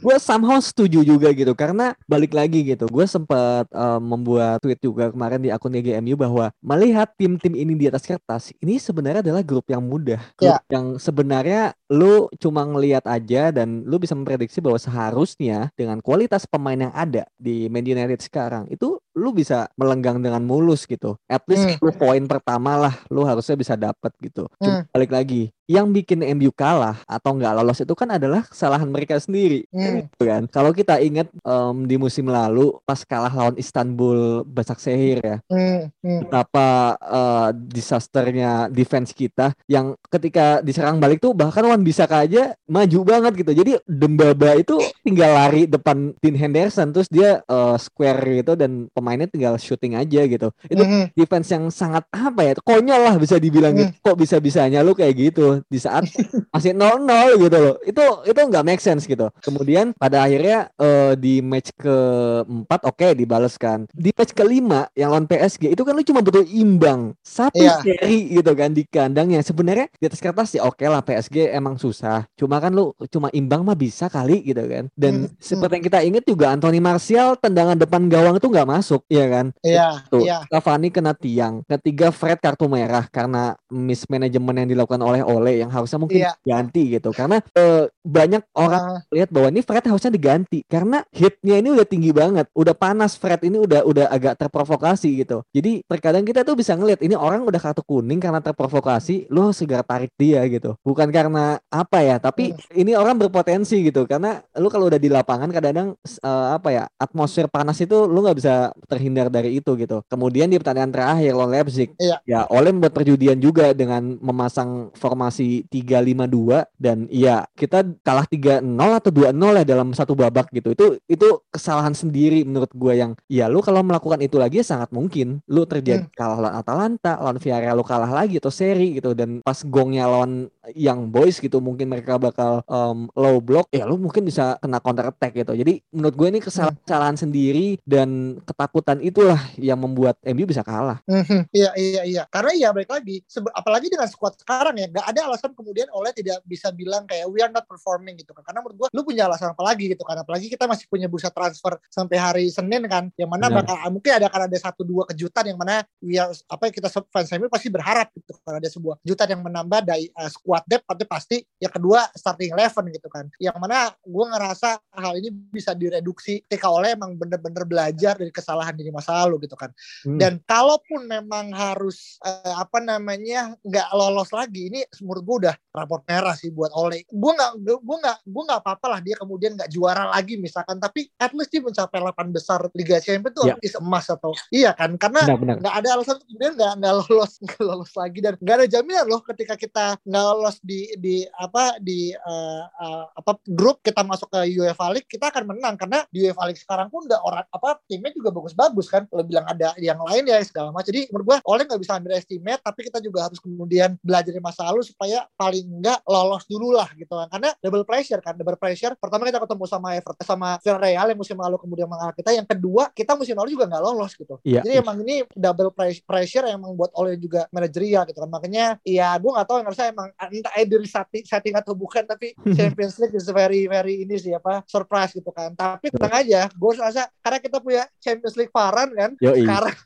gue 0.00 0.16
somehow 0.16 0.56
setuju 0.58 1.04
juga 1.04 1.28
gitu 1.36 1.52
karena 1.52 1.92
balik 2.08 2.32
lagi 2.32 2.64
gitu 2.64 2.88
gue 2.88 3.04
sempat 3.04 3.68
um, 3.70 4.00
membuat 4.00 4.58
tweet 4.64 4.80
juga 4.80 5.12
kemarin 5.12 5.40
di 5.44 5.52
akun 5.52 5.76
GMU 5.76 6.16
bahwa 6.16 6.48
melihat 6.64 7.12
tim-tim 7.20 7.52
ini 7.52 7.76
di 7.76 7.86
atas 7.86 8.08
kertas 8.08 8.50
ini 8.64 8.80
sebenarnya 8.80 9.20
adalah 9.20 9.44
grup 9.44 9.68
yang 9.68 9.84
mudah. 9.84 10.18
Grup 10.40 10.56
yeah. 10.56 10.60
yang 10.72 10.96
sebenarnya 10.96 11.76
lu 11.92 12.32
cuma 12.40 12.64
ngelihat 12.64 13.04
aja 13.04 13.52
dan 13.52 13.84
lu 13.84 14.00
bisa 14.00 14.16
memprediksi 14.16 14.64
bahwa 14.64 14.80
seharusnya 14.80 15.68
dengan 15.76 16.00
kualitas 16.00 16.48
pemain 16.48 16.80
yang 16.80 16.94
ada 16.96 17.28
di 17.36 17.68
Man 17.68 17.84
United 17.84 18.24
sekarang 18.24 18.72
itu 18.72 18.96
lu 19.14 19.34
bisa 19.34 19.66
melenggang 19.74 20.22
dengan 20.22 20.42
mulus 20.44 20.86
gitu. 20.86 21.18
At 21.26 21.42
least 21.50 21.78
hmm. 21.78 21.96
poin 21.98 22.22
pertama 22.30 22.78
lah 22.78 22.94
lu 23.10 23.26
harusnya 23.26 23.56
bisa 23.58 23.74
dapat 23.74 24.12
gitu. 24.22 24.46
Cuma 24.60 24.84
hmm. 24.84 24.94
balik 24.94 25.10
lagi, 25.10 25.42
yang 25.70 25.94
bikin 25.94 26.26
MU 26.34 26.50
kalah 26.50 26.98
atau 27.06 27.38
nggak 27.38 27.54
lolos 27.62 27.78
itu 27.78 27.94
kan 27.94 28.10
adalah 28.10 28.42
kesalahan 28.42 28.90
mereka 28.90 29.22
sendiri, 29.22 29.66
hmm. 29.70 30.10
gitu 30.10 30.22
kan? 30.26 30.42
Kalau 30.50 30.74
kita 30.74 30.98
ingat 30.98 31.30
um, 31.46 31.86
di 31.86 31.94
musim 31.94 32.26
lalu 32.26 32.74
pas 32.82 32.98
kalah 33.06 33.30
lawan 33.30 33.54
Istanbul 33.54 34.42
Basaksehir 34.50 35.22
ya, 35.22 35.36
hmm. 35.46 35.80
Hmm. 36.02 36.20
betapa 36.26 36.98
uh, 36.98 37.48
disasternya 37.54 38.66
defense 38.66 39.14
kita 39.14 39.54
yang 39.70 39.94
ketika 40.10 40.58
diserang 40.58 40.98
balik 40.98 41.22
tuh 41.22 41.38
bahkan 41.38 41.62
Wan 41.62 41.86
bisa 41.86 42.10
aja 42.10 42.58
maju 42.66 42.98
banget 43.06 43.32
gitu. 43.38 43.52
Jadi 43.54 43.70
Dembaba 43.86 44.58
itu 44.58 44.74
tinggal 45.06 45.30
lari 45.30 45.70
depan 45.70 46.18
Dean 46.18 46.34
Henderson 46.34 46.90
terus 46.90 47.06
dia 47.06 47.46
uh, 47.46 47.78
square 47.78 48.42
gitu 48.42 48.58
dan 48.58 48.90
pemainnya 49.00 49.24
tinggal 49.24 49.56
shooting 49.56 49.96
aja 49.96 50.20
gitu. 50.28 50.52
Itu 50.68 50.84
mm 50.84 50.90
-hmm. 50.92 51.04
defense 51.16 51.48
yang 51.48 51.72
sangat 51.72 52.04
apa 52.12 52.40
ya? 52.44 52.52
Konyol 52.60 53.00
lah 53.00 53.14
bisa 53.16 53.40
dibilang 53.40 53.72
mm. 53.72 53.78
gitu. 53.80 53.90
Kok 54.04 54.16
bisa-bisanya 54.20 54.84
lu 54.84 54.92
kayak 54.92 55.16
gitu. 55.16 55.64
di 55.66 55.80
saat 55.80 56.04
masih 56.54 56.76
0-0 56.76 57.40
gitu 57.40 57.56
loh. 57.56 57.76
Itu 57.80 58.04
itu 58.28 58.38
nggak 58.38 58.64
make 58.66 58.82
sense 58.84 59.08
gitu. 59.08 59.32
Kemudian 59.40 59.96
pada 59.96 60.28
akhirnya 60.28 60.68
uh, 60.76 61.16
di 61.16 61.40
match 61.40 61.72
keempat 61.80 62.84
oke 62.84 63.00
okay, 63.00 63.16
dibaleskan. 63.16 63.88
Di 63.96 64.12
match 64.12 64.36
kelima 64.36 64.90
yang 64.92 65.16
lawan 65.16 65.24
PSG 65.24 65.72
itu 65.72 65.82
kan 65.86 65.96
lu 65.96 66.04
cuma 66.04 66.20
butuh 66.20 66.44
imbang 66.44 67.16
satu 67.24 67.56
yeah. 67.56 67.80
seri 67.80 68.36
gitu 68.36 68.52
kan 68.52 68.76
di 68.76 68.84
kandangnya. 68.84 69.40
Sebenarnya 69.40 69.88
di 69.96 70.04
atas 70.04 70.20
kertas 70.20 70.52
ya 70.52 70.68
oke 70.68 70.76
okay 70.76 70.90
lah 70.90 71.00
PSG 71.00 71.54
emang 71.54 71.80
susah. 71.80 72.26
Cuma 72.36 72.58
kan 72.58 72.74
lu 72.74 72.92
cuma 73.08 73.30
imbang 73.30 73.62
mah 73.62 73.78
bisa 73.78 74.10
kali 74.10 74.42
gitu 74.42 74.60
kan. 74.66 74.90
Dan 74.98 75.30
hmm. 75.30 75.38
seperti 75.38 75.80
yang 75.80 75.86
kita 75.86 75.98
ingat 76.02 76.24
juga 76.26 76.50
Anthony 76.50 76.82
Martial 76.82 77.38
tendangan 77.38 77.78
depan 77.78 78.10
gawang 78.10 78.36
itu 78.36 78.50
nggak 78.50 78.66
masuk, 78.66 78.89
ya 79.06 79.26
kan? 79.30 79.46
Iya. 79.62 80.02
Tuh, 80.08 80.24
iya. 80.24 80.42
Cavani 80.48 80.88
kena 80.90 81.12
tiang. 81.14 81.62
Ketiga 81.68 82.10
Fred 82.10 82.40
kartu 82.40 82.66
merah 82.66 83.06
karena 83.06 83.54
mismanagement 83.70 84.64
yang 84.64 84.68
dilakukan 84.72 85.02
oleh 85.04 85.22
Ole 85.22 85.62
yang 85.62 85.70
harusnya 85.70 86.00
mungkin 86.00 86.26
yeah. 86.26 86.34
ganti 86.42 86.98
gitu. 86.98 87.14
Karena 87.14 87.38
uh, 87.54 87.86
banyak 88.00 88.42
orang 88.56 89.00
uh. 89.00 89.12
lihat 89.12 89.28
bahwa 89.28 89.52
ini 89.52 89.60
Fred 89.60 89.84
harusnya 89.84 90.12
diganti 90.12 90.64
karena 90.64 91.04
hitnya 91.12 91.60
ini 91.60 91.68
udah 91.76 91.86
tinggi 91.86 92.10
banget, 92.10 92.48
udah 92.56 92.74
panas 92.74 93.16
Fred 93.16 93.40
ini 93.44 93.60
udah 93.60 93.84
udah 93.84 94.06
agak 94.08 94.40
terprovokasi 94.40 95.20
gitu. 95.24 95.44
Jadi 95.52 95.84
terkadang 95.84 96.24
kita 96.24 96.42
tuh 96.42 96.56
bisa 96.56 96.72
ngeliat 96.74 97.04
ini 97.04 97.14
orang 97.14 97.44
udah 97.44 97.60
kartu 97.60 97.84
kuning 97.84 98.18
karena 98.18 98.40
terprovokasi, 98.40 99.28
lu 99.28 99.52
segera 99.52 99.84
tarik 99.84 100.12
dia 100.16 100.40
gitu. 100.48 100.76
Bukan 100.80 101.12
karena 101.12 101.60
apa 101.68 102.00
ya, 102.00 102.16
tapi 102.16 102.56
hmm. 102.56 102.80
ini 102.80 102.92
orang 102.96 103.20
berpotensi 103.20 103.84
gitu 103.84 104.08
karena 104.08 104.40
lu 104.56 104.72
kalau 104.72 104.88
udah 104.88 105.00
di 105.00 105.12
lapangan 105.12 105.52
kadang-kadang 105.52 105.96
uh, 106.24 106.56
apa 106.56 106.68
ya 106.72 106.84
atmosfer 106.96 107.46
panas 107.52 107.76
itu 107.80 108.08
lu 108.08 108.24
nggak 108.24 108.38
bisa 108.38 108.72
terhindar 108.88 109.28
dari 109.28 109.60
itu 109.60 109.76
gitu. 109.76 110.00
Kemudian 110.08 110.48
di 110.48 110.56
pertandingan 110.56 110.92
terakhir 110.92 111.32
lawan 111.36 111.52
Leipzig, 111.52 111.92
iya. 112.00 112.18
ya 112.24 112.40
Oleh 112.50 112.72
membuat 112.72 112.96
perjudian 112.96 113.38
juga 113.38 113.70
dengan 113.76 114.16
memasang 114.18 114.90
formasi 114.96 115.66
3-5-2 115.68 116.80
dan 116.80 117.06
iya 117.10 117.44
kita 117.54 117.89
kalah 118.02 118.26
3-0 118.26 118.62
atau 118.76 119.10
2-0 119.10 119.60
ya 119.62 119.64
dalam 119.64 119.88
satu 119.94 120.12
babak 120.14 120.50
gitu. 120.54 120.74
Itu 120.74 120.86
itu 121.06 121.28
kesalahan 121.50 121.94
sendiri 121.96 122.42
menurut 122.46 122.70
gue 122.72 122.92
yang 122.94 123.12
ya 123.26 123.50
lu 123.50 123.60
kalau 123.64 123.82
melakukan 123.82 124.20
itu 124.22 124.38
lagi 124.38 124.62
ya 124.62 124.66
sangat 124.66 124.90
mungkin 124.94 125.42
lu 125.50 125.64
terjadi 125.64 126.06
hmm. 126.06 126.14
kalah 126.14 126.38
lawan 126.38 126.54
Atalanta, 126.60 127.12
lawan 127.18 127.38
Villarreal 127.38 127.76
lu 127.76 127.84
kalah 127.86 128.10
lagi 128.10 128.38
atau 128.38 128.52
seri 128.52 128.98
gitu 128.98 129.12
dan 129.16 129.40
pas 129.42 129.58
gongnya 129.66 130.06
lawan 130.06 130.46
Young 130.76 131.10
Boys 131.10 131.42
gitu 131.42 131.58
mungkin 131.58 131.90
mereka 131.90 132.20
bakal 132.20 132.62
um, 132.70 133.10
low 133.18 133.42
block 133.42 133.66
ya 133.74 133.88
lu 133.88 133.98
mungkin 133.98 134.22
bisa 134.22 134.60
kena 134.62 134.78
counter 134.78 135.10
attack 135.10 135.34
gitu. 135.34 135.52
Jadi 135.56 135.82
menurut 135.90 136.14
gue 136.14 136.28
ini 136.30 136.40
kesalahan-kesalahan 136.42 137.16
hmm. 137.16 137.24
sendiri 137.26 137.66
dan 137.82 138.38
ketakutan 138.44 138.98
itulah 139.02 139.40
yang 139.58 139.80
membuat 139.80 140.16
MU 140.22 140.44
bisa 140.46 140.62
kalah. 140.62 141.02
Hmm, 141.08 141.46
iya 141.50 141.70
iya 141.74 142.02
iya. 142.06 142.22
Karena 142.28 142.52
ya 142.54 142.68
balik 142.70 142.90
lagi, 142.90 143.22
apalagi 143.54 143.86
dengan 143.90 144.08
squad 144.10 144.36
sekarang 144.38 144.76
ya, 144.78 144.86
nggak 144.90 145.06
ada 145.06 145.20
alasan 145.30 145.52
kemudian 145.56 145.88
oleh 145.94 146.12
tidak 146.14 146.42
bisa 146.46 146.70
bilang 146.74 147.04
kayak 147.06 147.26
we 147.30 147.40
are 147.40 147.52
not 147.52 147.64
performing 147.80 148.20
gitu 148.20 148.36
kan. 148.36 148.44
Karena 148.44 148.60
menurut 148.60 148.76
gue, 148.76 148.88
lu 148.92 149.00
punya 149.00 149.24
alasan 149.24 149.56
apa 149.56 149.64
lagi 149.64 149.88
gitu 149.88 150.04
kan. 150.04 150.20
Apalagi 150.20 150.52
kita 150.52 150.68
masih 150.68 150.84
punya 150.92 151.08
bursa 151.08 151.32
transfer 151.32 151.80
sampai 151.88 152.20
hari 152.20 152.44
Senin 152.52 152.84
kan, 152.84 153.08
yang 153.16 153.32
mana 153.32 153.48
bakal 153.48 153.80
mungkin 153.88 154.20
ada 154.20 154.28
akan 154.28 154.52
ada 154.52 154.58
satu 154.60 154.84
dua 154.84 155.08
kejutan 155.08 155.48
yang 155.48 155.56
mana 155.56 155.80
we 156.04 156.20
are, 156.20 156.28
apa 156.52 156.68
kita 156.68 156.92
fans 157.08 157.32
MU 157.40 157.48
pasti 157.48 157.72
berharap 157.72 158.12
gitu 158.12 158.36
kan 158.44 158.60
ada 158.60 158.68
sebuah 158.68 159.00
kejutan 159.00 159.32
yang 159.32 159.40
menambah 159.40 159.80
dari 159.88 160.12
uh, 160.12 160.28
squad 160.28 160.60
depth, 160.68 160.84
tapi 160.84 161.08
pasti 161.08 161.40
yang 161.56 161.72
kedua 161.72 162.04
starting 162.12 162.52
eleven 162.52 162.84
gitu 162.92 163.08
kan. 163.08 163.24
Yang 163.40 163.56
mana 163.56 163.88
gue 164.04 164.24
ngerasa 164.28 164.76
hal 165.00 165.16
ini 165.16 165.32
bisa 165.32 165.72
direduksi 165.72 166.44
ketika 166.44 166.68
oleh 166.68 166.92
emang 166.92 167.16
bener-bener 167.16 167.64
belajar 167.64 168.18
dari 168.18 168.28
kesalahan 168.34 168.76
di 168.76 168.90
masa 168.92 169.24
lalu 169.24 169.48
gitu 169.48 169.56
kan. 169.56 169.70
Hmm. 170.04 170.18
Dan 170.18 170.42
kalaupun 170.44 171.06
memang 171.06 171.54
harus 171.54 172.18
uh, 172.26 172.58
apa 172.58 172.82
namanya 172.82 173.54
nggak 173.62 173.88
lolos 173.94 174.34
lagi, 174.34 174.68
ini 174.68 174.82
menurut 175.00 175.22
gue 175.22 175.36
udah 175.46 175.54
raport 175.70 176.02
merah 176.10 176.34
sih 176.34 176.50
buat 176.50 176.74
oleh. 176.74 177.06
Gue 177.06 177.32
nggak 177.32 177.52
gue 177.78 177.96
nggak 178.02 178.18
gue 178.26 178.42
nggak 178.48 178.60
apa-apa 178.66 178.86
lah 178.96 179.00
dia 179.04 179.14
kemudian 179.14 179.54
nggak 179.54 179.70
juara 179.70 180.10
lagi 180.10 180.34
misalkan, 180.40 180.82
tapi 180.82 181.06
at 181.20 181.30
least 181.36 181.54
dia 181.54 181.62
mencapai 181.62 182.02
8 182.02 182.34
besar 182.34 182.58
Liga 182.74 182.98
Champions 182.98 183.36
itu 183.36 183.42
yeah. 183.46 183.78
emas 183.78 184.06
atau 184.10 184.32
iya 184.50 184.74
kan? 184.74 184.98
Karena 184.98 185.22
nggak 185.30 185.74
ada 185.84 185.88
alasan 185.94 186.18
kemudian 186.24 186.56
nggak 186.56 186.72
nggak 186.80 186.94
lolos 187.04 187.32
nggak 187.44 187.62
lolos 187.62 187.92
lagi 187.94 188.18
dan 188.24 188.34
nggak 188.40 188.56
ada 188.56 188.66
jaminan 188.66 189.06
loh 189.06 189.20
ketika 189.22 189.54
kita 189.54 190.00
nggak 190.02 190.24
lolos 190.24 190.56
di 190.64 190.80
di 190.96 191.22
apa 191.36 191.76
di 191.78 192.10
uh, 192.16 192.64
uh, 192.66 193.04
apa 193.14 193.36
grup 193.46 193.84
kita 193.84 194.00
masuk 194.02 194.32
ke 194.32 194.40
UEFA 194.56 194.86
League 194.96 195.08
kita 195.08 195.28
akan 195.28 195.54
menang. 195.54 195.74
Karena 195.76 196.02
di 196.08 196.24
UEFA 196.24 196.48
League 196.48 196.60
sekarang 196.60 196.88
pun 196.88 197.04
udah 197.06 197.20
orang 197.22 197.44
apa 197.52 197.78
timnya 197.86 198.10
juga 198.16 198.32
bagus-bagus 198.32 198.86
kan? 198.88 199.04
Kalau 199.06 199.24
bilang 199.26 199.46
ada 199.46 199.76
yang 199.76 200.00
lain 200.00 200.26
ya 200.26 200.40
segala 200.40 200.72
macam. 200.72 200.88
Jadi 200.90 201.12
menurut 201.12 201.26
gue 201.28 201.38
oleh 201.44 201.62
nggak 201.68 201.80
bisa 201.80 201.92
ambil 202.00 202.16
estimate 202.16 202.62
tapi 202.64 202.80
kita 202.88 202.98
juga 203.04 203.28
harus 203.28 203.38
kemudian 203.38 204.00
belajar 204.00 204.30
dari 204.30 204.38
masa 204.38 204.62
lalu 204.70 204.86
supaya 204.86 205.26
paling 205.34 205.66
enggak 205.66 205.98
lolos 206.06 206.46
dulu 206.46 206.72
lah 206.72 206.88
gitu 206.94 207.10
kan? 207.10 207.28
Karena 207.28 207.50
double 207.60 207.84
pressure 207.84 208.20
kan. 208.24 208.34
Double 208.34 208.56
pressure 208.56 208.96
pertama 208.96 209.28
kita 209.28 209.38
ketemu 209.38 209.64
sama 209.68 209.88
Everton 209.94 210.26
sama 210.26 210.48
Villarreal 210.64 211.06
yang 211.12 211.20
musim 211.20 211.36
lalu 211.36 211.56
kemudian 211.60 211.86
mengalahkan 211.86 212.16
kita. 212.16 212.30
Yang 212.34 212.48
kedua 212.56 212.82
kita 212.90 213.12
musim 213.14 213.36
lalu 213.36 213.54
juga 213.54 213.68
nggak 213.68 213.82
lolos 213.84 214.12
gitu. 214.16 214.40
Iya. 214.42 214.64
jadi 214.64 214.80
emang 214.80 214.96
ini 215.04 215.22
double 215.36 215.70
pressure 216.04 216.48
yang 216.48 216.60
membuat 216.64 216.90
oleh 216.96 217.20
juga 217.20 217.46
manajerial 217.52 218.08
gitu 218.08 218.18
kan. 218.18 218.30
Makanya 218.32 218.64
ya 218.82 219.14
gue 219.20 219.30
nggak 219.30 219.46
tahu 219.46 219.56
yang 219.60 219.68
saya 219.76 219.92
emang 219.92 220.08
entah 220.16 220.54
dari 220.56 220.88
setting 220.88 221.54
atau 221.54 221.76
bukan 221.76 222.04
tapi 222.08 222.32
Champions 222.58 222.96
League 222.98 223.14
is 223.14 223.28
very 223.28 223.68
very 223.68 224.02
ini 224.08 224.16
sih 224.16 224.32
apa 224.32 224.64
surprise 224.64 225.12
gitu 225.12 225.28
kan. 225.30 225.52
Tapi 225.52 225.92
tenang 225.92 226.14
aja 226.24 226.48
gue 226.48 226.70
rasa 226.80 227.06
karena 227.20 227.38
kita 227.38 227.58
punya 227.60 227.82
Champions 228.00 228.34
League 228.40 228.52
Faran 228.52 228.88
kan 228.96 229.10
Yoi. 229.20 229.44
sekarang 229.44 229.76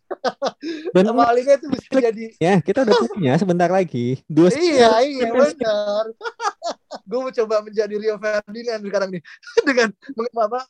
dan 0.95 1.05
Liga 1.35 1.59
itu 1.59 1.67
bisa 1.67 1.89
jadi 1.99 2.25
ya 2.39 2.55
kita 2.63 2.87
udah 2.87 2.95
punya 3.11 3.33
sebentar 3.35 3.67
lagi. 3.67 4.23
Dua 4.31 4.53
iya 4.55 5.03
iya 5.03 5.27
benar 5.33 6.05
gue 7.03 7.19
mau 7.19 7.33
coba 7.33 7.55
menjadi 7.67 7.95
Rio 7.99 8.17
Ferdinand 8.17 8.81
sekarang 8.83 9.09
nih. 9.11 9.23
Dengan 9.69 9.89
apa 10.39 10.61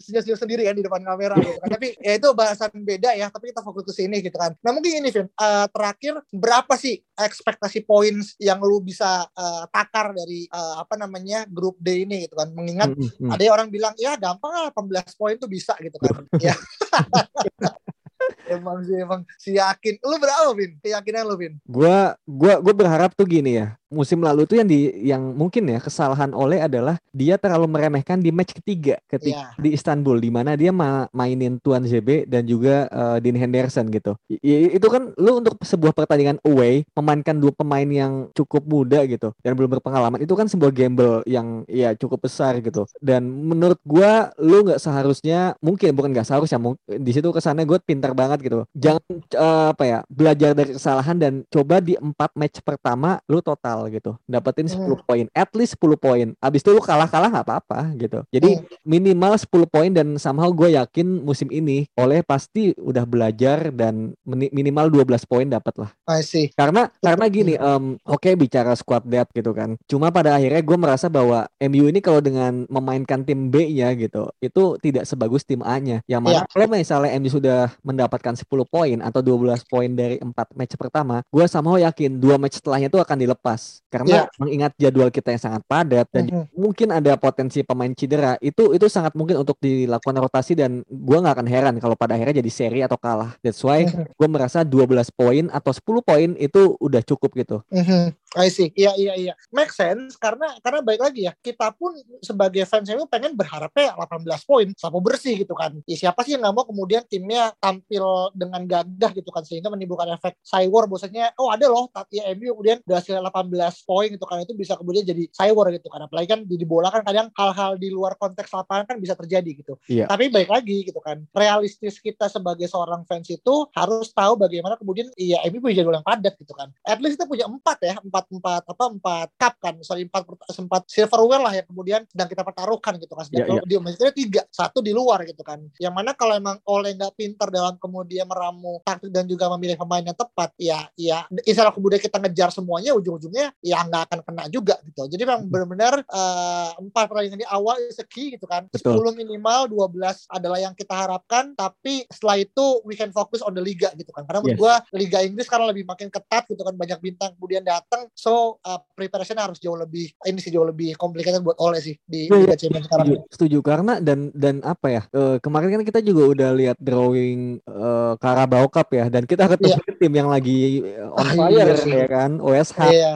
senyum-senyum 0.00 0.38
sendiri 0.38 0.62
kan 0.68 0.74
di 0.76 0.84
depan 0.84 1.02
kamera 1.02 1.34
gitu 1.40 1.58
kan. 1.60 1.68
tapi 1.72 1.88
ya 2.00 2.12
itu 2.16 2.28
bahasan 2.36 2.70
beda 2.84 3.10
ya 3.16 3.26
tapi 3.32 3.54
kita 3.54 3.64
fokus 3.64 3.84
ke 3.88 3.92
sini 4.04 4.20
gitu 4.20 4.36
kan. 4.36 4.52
Nah 4.60 4.70
mungkin 4.76 5.00
ini 5.00 5.08
Vin 5.08 5.26
uh, 5.26 5.66
terakhir 5.72 6.20
berapa 6.30 6.74
sih 6.76 7.00
ekspektasi 7.16 7.84
points 7.88 8.36
yang 8.40 8.60
lu 8.60 8.80
bisa 8.84 9.24
uh, 9.32 9.64
takar 9.72 10.12
dari 10.12 10.44
uh, 10.52 10.80
apa 10.84 10.96
namanya 11.00 11.48
grup 11.48 11.80
D 11.80 12.04
ini 12.04 12.28
gitu 12.28 12.36
kan? 12.36 12.52
Mengingat 12.52 12.92
mm. 12.92 13.00
-hmm. 13.00 13.30
ada 13.32 13.42
orang 13.50 13.68
bilang 13.72 13.94
ya 13.96 14.16
gampang 14.20 14.52
lah 14.52 14.70
18 14.72 15.16
poin 15.16 15.34
tuh 15.40 15.48
bisa 15.48 15.72
gitu 15.80 15.96
kan. 16.00 16.24
Ya 16.40 16.54
emang 18.56 18.82
sih 18.84 18.96
emang 18.98 19.20
si 19.38 19.56
yakin 19.56 19.96
lu 20.04 20.16
berapa 20.20 20.52
Vin? 20.52 20.76
Keyakinan 20.82 21.24
lu 21.24 21.36
Vin? 21.38 21.54
Gua 21.64 22.14
gua 22.26 22.60
gua 22.60 22.74
berharap 22.74 23.14
tuh 23.14 23.24
gini 23.24 23.56
ya 23.56 23.79
musim 23.90 24.22
lalu 24.22 24.46
itu 24.46 24.54
yang 24.56 24.68
di 24.70 24.80
yang 25.04 25.22
mungkin 25.34 25.66
ya 25.66 25.82
kesalahan 25.82 26.30
oleh 26.30 26.62
adalah 26.62 26.96
dia 27.10 27.36
terlalu 27.36 27.66
meremehkan 27.66 28.22
di 28.22 28.30
match 28.30 28.54
ketiga 28.56 29.02
ketika 29.10 29.50
yeah. 29.50 29.58
di 29.58 29.74
Istanbul 29.74 30.22
di 30.22 30.30
mana 30.30 30.54
dia 30.54 30.70
ma 30.70 31.10
mainin 31.10 31.58
Tuan 31.58 31.82
ZB 31.82 32.30
dan 32.30 32.46
juga 32.46 32.86
uh, 32.88 33.18
Dean 33.18 33.36
Henderson 33.36 33.90
gitu. 33.90 34.14
I 34.30 34.78
itu 34.78 34.86
kan 34.86 35.10
lu 35.18 35.42
untuk 35.42 35.58
sebuah 35.60 35.90
pertandingan 35.92 36.38
away 36.46 36.86
memainkan 36.94 37.36
dua 37.36 37.50
pemain 37.50 37.86
yang 37.86 38.30
cukup 38.32 38.62
muda 38.64 39.02
gitu 39.04 39.34
dan 39.42 39.52
belum 39.58 39.76
berpengalaman 39.78 40.22
itu 40.22 40.32
kan 40.38 40.46
sebuah 40.46 40.70
gamble 40.70 41.26
yang 41.26 41.66
ya 41.66 41.92
cukup 41.98 42.30
besar 42.30 42.62
gitu. 42.62 42.86
Dan 43.02 43.26
menurut 43.26 43.82
gua 43.82 44.30
lu 44.38 44.62
nggak 44.64 44.78
seharusnya 44.78 45.58
mungkin 45.58 45.92
bukan 45.92 46.14
nggak 46.14 46.28
seharusnya 46.30 46.62
di 46.86 47.10
situ 47.10 47.28
kesannya 47.34 47.66
gue 47.66 47.78
pintar 47.82 48.12
banget 48.14 48.38
gitu. 48.44 48.62
Jangan 48.76 49.02
uh, 49.34 49.66
apa 49.74 49.84
ya 49.86 49.98
belajar 50.06 50.50
dari 50.54 50.76
kesalahan 50.76 51.16
dan 51.16 51.32
coba 51.48 51.80
di 51.82 51.96
empat 51.96 52.30
match 52.36 52.62
pertama 52.62 53.18
lu 53.26 53.40
total 53.40 53.79
gitu. 53.88 54.18
Dapetin 54.28 54.68
10 54.68 54.84
hmm. 54.84 55.06
poin 55.08 55.24
at 55.32 55.50
least 55.56 55.80
10 55.80 55.96
poin. 55.96 56.26
Abis 56.42 56.60
itu 56.60 56.70
lu 56.74 56.82
kalah-kalah 56.84 57.32
nggak 57.32 57.46
apa-apa 57.46 57.80
gitu. 57.96 58.20
Jadi 58.28 58.60
hmm. 58.60 58.84
minimal 58.84 59.32
10 59.38 59.48
poin 59.72 59.90
dan 59.90 60.20
somehow 60.20 60.52
gue 60.52 60.76
yakin 60.76 61.24
musim 61.24 61.48
ini 61.48 61.88
oleh 61.96 62.20
pasti 62.20 62.74
udah 62.76 63.06
belajar 63.06 63.72
dan 63.72 64.12
minimal 64.26 64.90
12 64.92 65.30
poin 65.30 65.46
dapat 65.48 65.86
lah. 65.86 65.90
I 66.10 66.20
see. 66.26 66.52
karena 66.58 66.90
karena 66.98 67.24
gini 67.30 67.54
um, 67.56 67.94
oke 68.02 68.26
okay, 68.26 68.34
bicara 68.34 68.74
squad 68.74 69.06
depth 69.06 69.32
gitu 69.32 69.54
kan. 69.54 69.78
Cuma 69.86 70.10
pada 70.10 70.34
akhirnya 70.34 70.60
gue 70.60 70.76
merasa 70.76 71.06
bahwa 71.06 71.46
MU 71.62 71.86
ini 71.86 72.02
kalau 72.02 72.18
dengan 72.18 72.66
memainkan 72.66 73.22
tim 73.22 73.52
B-nya 73.52 73.94
gitu 73.94 74.32
itu 74.42 74.74
tidak 74.82 75.04
sebagus 75.06 75.46
tim 75.46 75.62
A-nya 75.62 76.02
yang 76.10 76.24
mana 76.24 76.42
yeah. 76.42 76.44
kalau 76.50 76.66
misalnya 76.66 77.14
MU 77.20 77.30
sudah 77.30 77.70
mendapatkan 77.86 78.34
10 78.34 78.48
poin 78.66 78.98
atau 78.98 79.20
12 79.22 79.70
poin 79.70 79.90
dari 79.92 80.18
4 80.18 80.34
match 80.58 80.74
pertama 80.74 81.22
gue 81.30 81.44
somehow 81.46 81.78
yakin 81.78 82.18
dua 82.18 82.40
match 82.40 82.58
setelahnya 82.58 82.90
itu 82.90 82.98
akan 82.98 83.16
dilepas 83.22 83.69
karena 83.90 84.24
yeah. 84.24 84.26
mengingat 84.38 84.72
jadwal 84.78 85.10
kita 85.10 85.34
yang 85.34 85.42
sangat 85.42 85.62
padat 85.66 86.06
dan 86.10 86.24
mm 86.26 86.32
-hmm. 86.32 86.44
mungkin 86.54 86.88
ada 86.90 87.14
potensi 87.18 87.62
pemain 87.62 87.90
cedera 87.94 88.38
itu 88.42 88.74
itu 88.74 88.86
sangat 88.86 89.14
mungkin 89.18 89.42
untuk 89.42 89.58
dilakukan 89.58 90.16
rotasi 90.18 90.58
dan 90.58 90.82
gue 90.86 91.18
nggak 91.18 91.34
akan 91.38 91.48
heran 91.48 91.74
kalau 91.82 91.94
pada 91.98 92.14
akhirnya 92.14 92.42
jadi 92.42 92.50
seri 92.50 92.80
atau 92.82 92.98
kalah 92.98 93.34
that's 93.42 93.62
why 93.62 93.82
mm 93.82 93.90
-hmm. 93.90 94.06
gue 94.14 94.28
merasa 94.30 94.62
12 94.62 95.10
poin 95.14 95.44
atau 95.50 95.72
10 95.74 96.06
poin 96.06 96.30
itu 96.38 96.78
udah 96.78 97.02
cukup 97.02 97.30
gitu 97.38 97.56
mm 97.70 97.84
-hmm. 97.84 98.02
I 98.38 98.46
see. 98.46 98.70
Iya 98.78 98.94
iya 98.94 99.14
iya. 99.18 99.32
Make 99.50 99.74
sense 99.74 100.14
karena 100.14 100.54
karena 100.62 100.80
baik 100.86 101.02
lagi 101.02 101.26
ya. 101.26 101.32
Kita 101.34 101.74
pun 101.74 101.98
sebagai 102.22 102.62
fans 102.62 102.86
MU 102.94 103.10
pengen 103.10 103.34
berharapnya 103.34 103.98
18 103.98 104.46
poin 104.46 104.70
sapu 104.78 105.02
bersih 105.02 105.42
gitu 105.42 105.50
kan. 105.58 105.74
Ya, 105.82 105.96
siapa 105.98 106.22
sih 106.22 106.38
yang 106.38 106.46
nggak 106.46 106.54
mau 106.54 106.62
kemudian 106.62 107.02
timnya 107.10 107.50
tampil 107.58 108.30
dengan 108.38 108.62
gagah 108.70 109.10
gitu 109.18 109.30
kan 109.34 109.42
sehingga 109.42 109.66
menimbulkan 109.74 110.14
efek 110.14 110.38
cywar 110.46 110.86
bahwasanya 110.86 111.34
oh 111.42 111.50
ada 111.50 111.66
loh 111.66 111.90
tapi 111.90 112.22
ya 112.22 112.30
MU 112.38 112.54
kemudian 112.54 112.78
berhasil 112.86 113.18
18 113.18 113.50
poin 113.82 114.08
gitu 114.14 114.24
kan 114.26 114.38
itu 114.46 114.54
bisa 114.54 114.78
kemudian 114.78 115.02
jadi 115.02 115.26
cywar 115.34 115.74
gitu 115.74 115.90
kan. 115.90 116.06
Apalagi 116.06 116.28
kan 116.30 116.40
di 116.46 116.66
bola 116.66 116.94
kan 116.94 117.02
kadang 117.02 117.34
hal-hal 117.34 117.74
di 117.82 117.90
luar 117.90 118.14
konteks 118.14 118.54
lapangan 118.54 118.94
kan 118.94 118.96
bisa 119.02 119.18
terjadi 119.18 119.50
gitu. 119.58 119.74
Iya. 119.90 120.06
Tapi 120.06 120.30
baik 120.30 120.46
lagi 120.46 120.86
gitu 120.86 121.02
kan. 121.02 121.18
Realistis 121.34 121.98
kita 121.98 122.30
sebagai 122.30 122.70
seorang 122.70 123.02
fans 123.10 123.26
itu 123.26 123.66
harus 123.74 124.14
tahu 124.14 124.38
bagaimana 124.38 124.78
kemudian 124.78 125.10
iya 125.18 125.42
MU 125.50 125.58
punya 125.58 125.82
jadwal 125.82 125.98
yang 125.98 126.06
padat 126.06 126.38
gitu 126.38 126.54
kan. 126.54 126.70
At 126.86 127.02
least 127.02 127.18
kita 127.18 127.26
punya 127.26 127.50
empat 127.50 127.78
ya, 127.82 127.94
empat 127.98 128.19
empat 128.28 128.60
empat 128.60 128.62
apa 128.66 128.84
empat 128.90 129.28
cup 129.38 129.54
kan 129.62 129.74
sorry 129.80 130.04
empat 130.04 130.22
sempat 130.50 130.82
silverware 130.86 131.40
lah 131.40 131.52
yang 131.54 131.66
kemudian 131.66 132.00
sedang 132.04 132.28
kita 132.28 132.42
pertaruhkan 132.42 132.98
gitu 132.98 133.14
kan 133.14 133.24
Ya, 133.30 133.46
sedang 133.46 133.62
dia 133.62 133.78
maksudnya 133.78 134.10
tiga 134.10 134.42
satu 134.50 134.82
di 134.82 134.90
luar 134.90 135.22
gitu 135.22 135.40
kan 135.40 135.62
yang 135.78 135.94
mana 135.94 136.12
kalau 136.12 136.34
emang 136.34 136.58
oleh 136.66 136.92
nggak 136.92 137.14
pintar 137.14 137.48
dalam 137.48 137.78
kemudian 137.78 138.26
meramu 138.26 138.82
taktik 138.82 139.08
dan 139.08 139.24
juga 139.24 139.46
memilih 139.54 139.78
pemain 139.78 140.02
yang 140.02 140.16
tepat 140.16 140.50
ya 140.58 140.88
ya 140.98 141.24
istilah 141.44 141.70
kemudian 141.70 142.00
kita 142.00 142.18
ngejar 142.18 142.50
semuanya 142.50 142.90
ujung-ujungnya 142.92 143.54
ya 143.62 143.78
nggak 143.80 144.02
akan 144.10 144.20
kena 144.24 144.44
juga 144.48 144.76
gitu 144.82 145.06
jadi 145.06 145.22
memang 145.24 145.38
Hmm. 145.40 145.48
benar-benar 145.48 145.94
eh, 146.02 146.70
empat 146.76 147.04
pertandingan 147.06 147.40
di 147.40 147.48
awal 147.48 147.78
is 147.80 147.96
key 148.08 148.34
gitu 148.34 148.44
kan 148.44 148.66
Betul. 148.68 148.98
10 148.98 149.16
minimal 149.16 149.70
12 149.70 150.26
adalah 150.28 150.58
yang 150.58 150.74
kita 150.74 150.92
harapkan 150.92 151.54
tapi 151.54 152.02
setelah 152.10 152.36
itu 152.36 152.82
we 152.82 152.92
can 152.92 153.08
focus 153.08 153.40
on 153.40 153.54
the 153.54 153.62
liga 153.62 153.88
gitu 153.94 154.10
kan 154.10 154.26
karena 154.26 154.42
menurut 154.42 154.50
Yes. 154.50 154.58
gua 154.58 154.74
Liga 154.90 155.22
Inggris 155.22 155.46
sekarang 155.46 155.70
lebih 155.70 155.86
makin 155.86 156.10
ketat 156.10 156.42
gitu 156.44 156.58
kan 156.60 156.74
banyak 156.74 156.98
bintang 156.98 157.30
kemudian 157.34 157.62
datang 157.62 158.09
so 158.14 158.58
uh, 158.62 158.80
preparation 158.92 159.38
harus 159.38 159.56
jauh 159.56 159.76
lebih 159.76 160.12
ini 160.28 160.38
sih 160.38 160.52
jauh 160.52 160.66
lebih 160.66 160.92
complicated 160.98 161.40
buat 161.40 161.56
oleh 161.58 161.80
sih 161.80 161.96
di 162.04 162.28
Iya, 162.28 162.46
Liga 162.46 162.56
Champions 162.58 162.86
sekarang. 162.86 163.06
Setuju, 163.06 163.26
setuju. 163.32 163.58
Karena 163.64 163.94
dan 163.98 164.28
dan 164.36 164.60
apa 164.62 164.86
ya 164.92 165.02
eh, 165.10 165.36
kemarin 165.40 165.68
kan 165.72 165.82
kita 165.82 166.00
juga 166.04 166.22
udah 166.30 166.50
lihat 166.54 166.76
drawing 166.78 167.58
eh, 167.64 168.12
Carabao 168.20 168.66
Cup 168.68 168.88
ya 168.92 169.08
dan 169.08 169.24
kita 169.24 169.48
ketemu 169.50 169.76
tim 170.00 170.12
yang 170.12 170.28
lagi 170.28 170.84
eh, 170.84 171.04
on 171.06 171.24
Ah, 171.24 171.32
fire 171.36 171.74
iya 171.74 172.04
ya 172.04 172.06
kan 172.06 172.30
OSH 172.38 172.78
iya. 172.92 173.14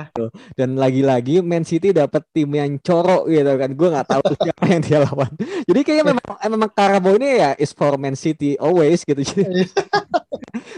Dan 0.57 0.77
lagi-lagi 0.81 1.45
Man 1.45 1.65
City 1.67 1.93
dapat 1.93 2.25
tim 2.33 2.49
yang 2.55 2.81
corok 2.81 3.29
gitu 3.29 3.53
kan. 3.55 3.71
Gue 3.77 3.89
nggak 3.93 4.09
tahu 4.09 4.23
siapa 4.45 4.65
yang 4.71 4.81
dia 4.81 4.99
lawan. 5.05 5.31
Jadi 5.69 5.81
kayaknya 5.85 6.05
memang 6.17 6.27
memang 6.49 6.71
Carabao 6.73 7.15
ini 7.21 7.29
ya 7.41 7.51
is 7.59 7.71
for 7.77 7.95
Man 8.01 8.17
City 8.17 8.57
always 8.57 9.05
gitu. 9.05 9.21
Jadi 9.21 9.69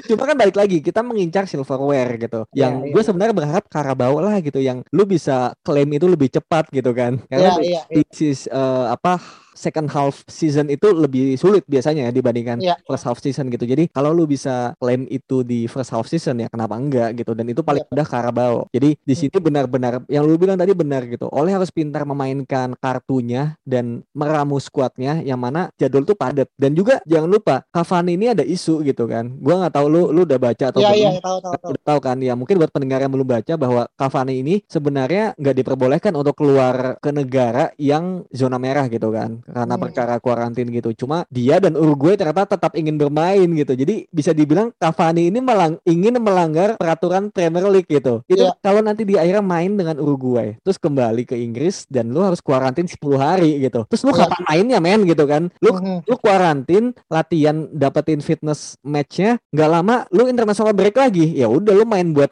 cuma 0.05 0.23
kan 0.25 0.37
balik 0.37 0.55
lagi 0.55 0.79
kita 0.81 1.01
mengincar 1.01 1.45
silverware 1.45 2.17
gitu 2.17 2.41
yang 2.53 2.83
Iya, 2.83 2.93
gue 2.93 3.01
iya. 3.01 3.07
sebenarnya 3.07 3.35
berharap 3.35 3.65
Carabao 3.67 4.19
lah 4.19 4.39
gitu 4.39 4.59
yang 4.59 4.81
lu 4.89 5.05
bisa 5.05 5.53
klaim 5.61 5.89
itu 5.91 6.07
lebih 6.07 6.29
cepat 6.29 6.69
gitu 6.71 6.91
kan 6.91 7.21
karena 7.27 7.57
iya 7.59 7.83
iya 7.83 7.83
di 7.87 8.03
sis- 8.09 8.47
eh, 8.47 8.87
apa 8.89 9.19
second 9.57 9.89
half 9.89 10.21
season 10.27 10.69
itu 10.69 10.93
lebih 10.93 11.33
sulit 11.35 11.65
biasanya 11.65 12.09
ya 12.09 12.12
dibandingkan 12.12 12.61
Iya. 12.61 12.77
first 12.85 13.09
half 13.09 13.17
season 13.17 13.49
gitu. 13.49 13.65
Jadi 13.65 13.89
kalau 13.89 14.12
lu 14.12 14.29
bisa 14.29 14.77
klaim 14.77 15.09
itu 15.09 15.41
di 15.41 15.65
first 15.65 15.89
half 15.89 16.05
season 16.05 16.37
ya 16.37 16.53
kenapa 16.53 16.77
enggak 16.77 17.17
gitu 17.17 17.33
dan 17.33 17.49
itu 17.49 17.65
paling 17.65 17.81
Iya. 17.81 17.89
mudah 17.89 18.05
Carabao. 18.07 18.57
Jadi 18.69 19.01
di 19.01 19.15
Hmm. 19.17 19.21
sini 19.23 19.37
benar-benar 19.41 20.05
yang 20.07 20.29
lu 20.29 20.37
bilang 20.37 20.61
tadi 20.61 20.77
benar 20.77 21.09
gitu. 21.09 21.33
Oleh 21.33 21.57
harus 21.57 21.73
pintar 21.73 22.05
memainkan 22.05 22.77
kartunya 22.77 23.57
dan 23.65 24.05
meramu 24.12 24.61
skuadnya 24.61 25.25
yang 25.25 25.41
mana 25.41 25.73
jadwal 25.75 26.05
tuh 26.05 26.12
padat 26.15 26.53
dan 26.55 26.73
juga 26.73 27.01
jangan 27.09 27.31
lupa 27.31 27.65
Cavani 27.67 28.12
ini 28.12 28.29
ada 28.29 28.45
isu 28.45 28.85
gitu 28.85 29.09
kan. 29.09 29.33
Gua 29.41 29.65
nggak 29.66 29.74
tahu 29.74 29.87
lu 29.87 30.02
lu 30.09 30.22
udah 30.22 30.38
baca 30.38 30.64
atau 30.70 30.79
iya 30.79 30.88
belum. 30.88 31.00
iya 31.02 31.11
tahu 31.18 31.38
tahu 31.40 31.55
tahu 31.55 31.70
Udah 31.74 31.83
tahu 31.85 31.98
kan 32.00 32.16
ya 32.18 32.33
mungkin 32.33 32.55
buat 32.57 32.70
pendengar 32.70 32.98
yang 33.00 33.11
belum 33.11 33.26
baca 33.26 33.55
bahwa 33.55 33.83
Cavani 33.92 34.35
ini 34.38 34.55
sebenarnya 34.66 35.35
nggak 35.35 35.57
diperbolehkan 35.57 36.12
untuk 36.14 36.35
keluar 36.35 36.76
ke 36.98 37.11
negara 37.11 37.74
yang 37.76 38.22
zona 38.31 38.57
merah 38.57 38.87
gitu 38.87 39.11
kan 39.11 39.42
karena 39.44 39.74
Hmm. 39.74 39.83
perkara 39.83 40.14
kuarantin 40.16 40.70
gitu 40.70 40.94
cuma 40.96 41.26
dia 41.26 41.59
dan 41.59 41.74
Uruguay 41.74 42.14
ternyata 42.14 42.46
tetap 42.48 42.72
ingin 42.74 42.94
bermain 42.94 43.44
gitu 43.44 43.72
jadi 43.72 44.07
bisa 44.09 44.31
dibilang 44.31 44.70
Cavani 44.76 45.26
ini 45.26 45.38
melang 45.38 45.83
ingin 45.83 46.14
melanggar 46.16 46.76
peraturan 46.76 47.29
Premier 47.29 47.66
League 47.66 47.88
gitu 47.88 48.22
itu 48.24 48.38
Iya. 48.38 48.55
kalau 48.59 48.81
nanti 48.81 49.02
dia 49.02 49.20
akhirnya 49.20 49.42
main 49.42 49.74
dengan 49.74 49.96
Uruguay 49.96 50.55
terus 50.61 50.76
kembali 50.76 51.24
ke 51.24 51.35
Inggris 51.35 51.85
dan 51.87 52.09
lu 52.09 52.20
harus 52.20 52.38
kuarantin 52.38 52.87
10 52.87 52.96
hari 53.16 53.59
gitu 53.59 53.83
terus 53.87 54.02
lu 54.02 54.12
Iya. 54.12 54.29
kapan 54.29 54.42
mainnya 54.46 54.79
men 54.79 55.00
gitu 55.05 55.24
kan 55.24 55.50
lu 55.59 55.70
Mhm. 55.72 55.96
lu 56.05 56.14
kuarantin 56.16 56.85
latihan 57.09 57.66
dapetin 57.70 58.20
fitness 58.20 58.76
matchnya 58.81 59.40
nggak 59.57 59.71
lama 59.73 60.05
lu 60.12 60.29
international 60.29 60.77
break 60.77 60.92
lagi. 61.01 61.33
Ya 61.33 61.49
udah 61.49 61.73
lu 61.73 61.88
main 61.88 62.12
buat 62.12 62.29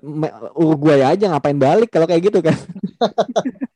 Uruguay 0.53 1.01
aja 1.01 1.33
ngapain 1.33 1.57
balik 1.57 1.89
kalau 1.89 2.05
kayak 2.05 2.29
gitu 2.29 2.45
kan 2.45 2.55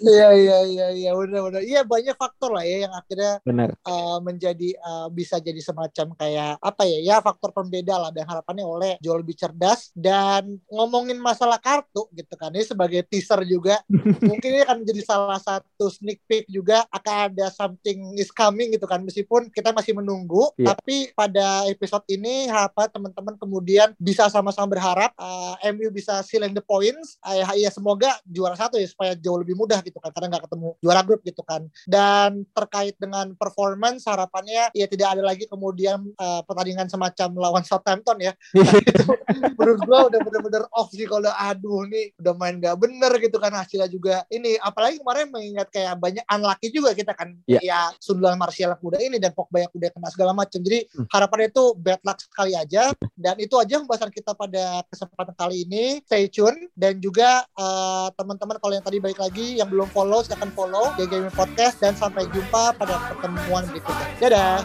iya 0.00 0.28
iya 0.34 0.58
iya 0.66 0.86
iya 0.92 1.10
benar 1.14 1.40
benar. 1.46 1.62
Iya 1.62 1.80
banyak 1.84 2.16
faktor 2.16 2.50
lah 2.56 2.64
ya 2.64 2.86
yang 2.88 2.92
akhirnya 2.94 3.38
benar. 3.44 3.68
uh, 3.84 4.18
menjadi 4.22 4.74
uh, 4.80 5.08
bisa 5.12 5.38
jadi 5.38 5.58
semacam 5.60 6.16
kayak 6.16 6.58
apa 6.60 6.82
ya 6.86 6.98
ya 7.00 7.16
faktor 7.20 7.50
pembeda 7.52 7.96
lah 7.96 8.10
dan 8.10 8.24
harapannya 8.26 8.64
oleh 8.64 8.92
jauh 9.04 9.18
lebih 9.18 9.36
cerdas 9.36 9.92
dan 9.92 10.58
ngomongin 10.70 11.18
masalah 11.20 11.60
kartu 11.60 12.08
gitu 12.14 12.34
kan. 12.36 12.52
Ini 12.52 12.64
sebagai 12.66 13.04
teaser 13.06 13.44
juga 13.44 13.80
mungkin 14.30 14.48
ini 14.56 14.62
akan 14.64 14.82
menjadi 14.84 15.02
salah 15.04 15.40
satu 15.40 15.88
sneak 15.90 16.20
peek 16.26 16.48
juga 16.48 16.84
akan 16.90 17.32
ada 17.32 17.46
something 17.52 18.16
is 18.16 18.32
coming 18.32 18.72
gitu 18.74 18.86
kan. 18.88 19.02
Meskipun 19.04 19.48
kita 19.52 19.70
masih 19.74 19.92
menunggu 19.96 20.42
Iya. 20.56 20.72
tapi 20.76 21.12
pada 21.12 21.64
episode 21.68 22.04
ini 22.08 22.48
harapan 22.48 22.88
teman-teman 22.90 23.34
kemudian 23.36 23.92
bisa 23.96 24.26
sama-sama 24.28 24.72
berharap 24.76 25.12
uh, 25.16 25.56
MU 25.72 25.88
bisa 25.90 26.20
sealing 26.24 26.52
the 26.52 26.64
points. 26.64 27.16
Uh, 27.20 27.36
ya, 27.36 27.68
ya 27.68 27.70
semoga 27.70 28.10
juara 28.24 28.56
satu 28.56 28.76
ya 28.76 28.88
supaya 28.88 29.12
jauh 29.16 29.38
lebih 29.38 29.49
mudah 29.56 29.80
gitu 29.82 29.98
kan 29.98 30.10
karena 30.14 30.36
nggak 30.36 30.44
ketemu 30.48 30.68
juara 30.82 31.02
grup 31.02 31.20
gitu 31.24 31.42
kan. 31.42 31.62
Dan 31.86 32.44
terkait 32.54 32.94
dengan 33.00 33.32
performance 33.34 34.04
harapannya 34.06 34.70
ya 34.74 34.86
tidak 34.86 35.18
ada 35.18 35.22
lagi 35.24 35.44
kemudian 35.48 36.02
uh, 36.18 36.42
pertandingan 36.44 36.86
semacam 36.90 37.28
lawan 37.38 37.64
Southampton 37.64 38.18
ya. 38.20 38.32
Itu 38.80 39.14
menurut 39.56 39.80
gua 39.86 39.98
udah 40.12 40.20
bener-bener 40.20 40.62
off 40.74 40.90
sih 40.92 41.06
kalau 41.08 41.30
aduh 41.30 41.86
nih 41.88 42.12
udah 42.20 42.34
main 42.36 42.56
gak 42.60 42.76
bener 42.78 43.12
gitu 43.22 43.36
kan. 43.40 43.52
Hasilnya 43.54 43.88
juga 43.90 44.24
ini 44.30 44.56
apalagi 44.60 45.00
kemarin 45.00 45.32
mengingat 45.32 45.68
kayak 45.72 45.94
banyak 45.98 46.24
unlucky 46.28 46.68
juga 46.70 46.92
kita 46.92 47.12
kan. 47.16 47.32
Iya. 47.48 47.60
ya 47.62 47.80
sundulan 47.98 48.36
Martial 48.36 48.74
yang 48.76 48.82
muda 48.82 48.98
ini 49.00 49.16
dan 49.18 49.32
Pogba 49.32 49.66
yang 49.66 49.72
udah 49.72 49.88
kena 49.90 50.08
segala 50.12 50.32
macam. 50.36 50.60
Jadi 50.60 50.80
Hmm. 50.90 51.06
harapannya 51.12 51.48
itu 51.52 51.64
bad 51.78 52.00
luck 52.02 52.18
sekali 52.18 52.52
aja. 52.56 52.90
Dan 53.14 53.36
itu 53.38 53.54
aja 53.54 53.78
pembahasan 53.78 54.10
kita 54.10 54.32
pada 54.34 54.82
kesempatan 54.90 55.34
kali 55.36 55.68
ini. 55.68 55.84
Stay 56.04 56.26
tune. 56.26 56.68
Dan 56.74 56.98
juga 56.98 57.44
eh, 57.46 58.08
teman-teman 58.16 58.56
kalau 58.58 58.74
yang 58.74 58.84
tadi 58.84 58.98
baik 58.98 59.18
lagi 59.20 59.39
yang 59.40 59.68
belum 59.72 59.88
follow 59.88 60.20
silahkan 60.20 60.52
follow 60.52 60.92
Gaming 60.96 61.32
Podcast 61.32 61.80
dan 61.80 61.96
sampai 61.96 62.28
jumpa 62.28 62.76
pada 62.76 62.94
pertemuan 63.10 63.64
berikutnya 63.68 64.06
dadah 64.20 64.58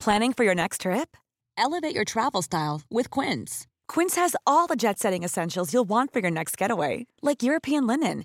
Planning 0.00 0.32
for 0.32 0.44
your 0.44 0.54
next 0.54 0.80
trip? 0.80 1.14
Elevate 1.58 1.94
your 1.94 2.06
travel 2.06 2.40
style 2.40 2.80
with 2.88 3.10
Quince. 3.10 3.66
Quince 3.86 4.16
has 4.16 4.34
all 4.46 4.66
the 4.66 4.74
jet 4.74 4.98
setting 4.98 5.22
essentials 5.22 5.74
you'll 5.74 5.88
want 5.88 6.10
for 6.10 6.20
your 6.20 6.30
next 6.30 6.56
getaway, 6.56 7.06
like 7.20 7.42
European 7.42 7.86
linen, 7.86 8.24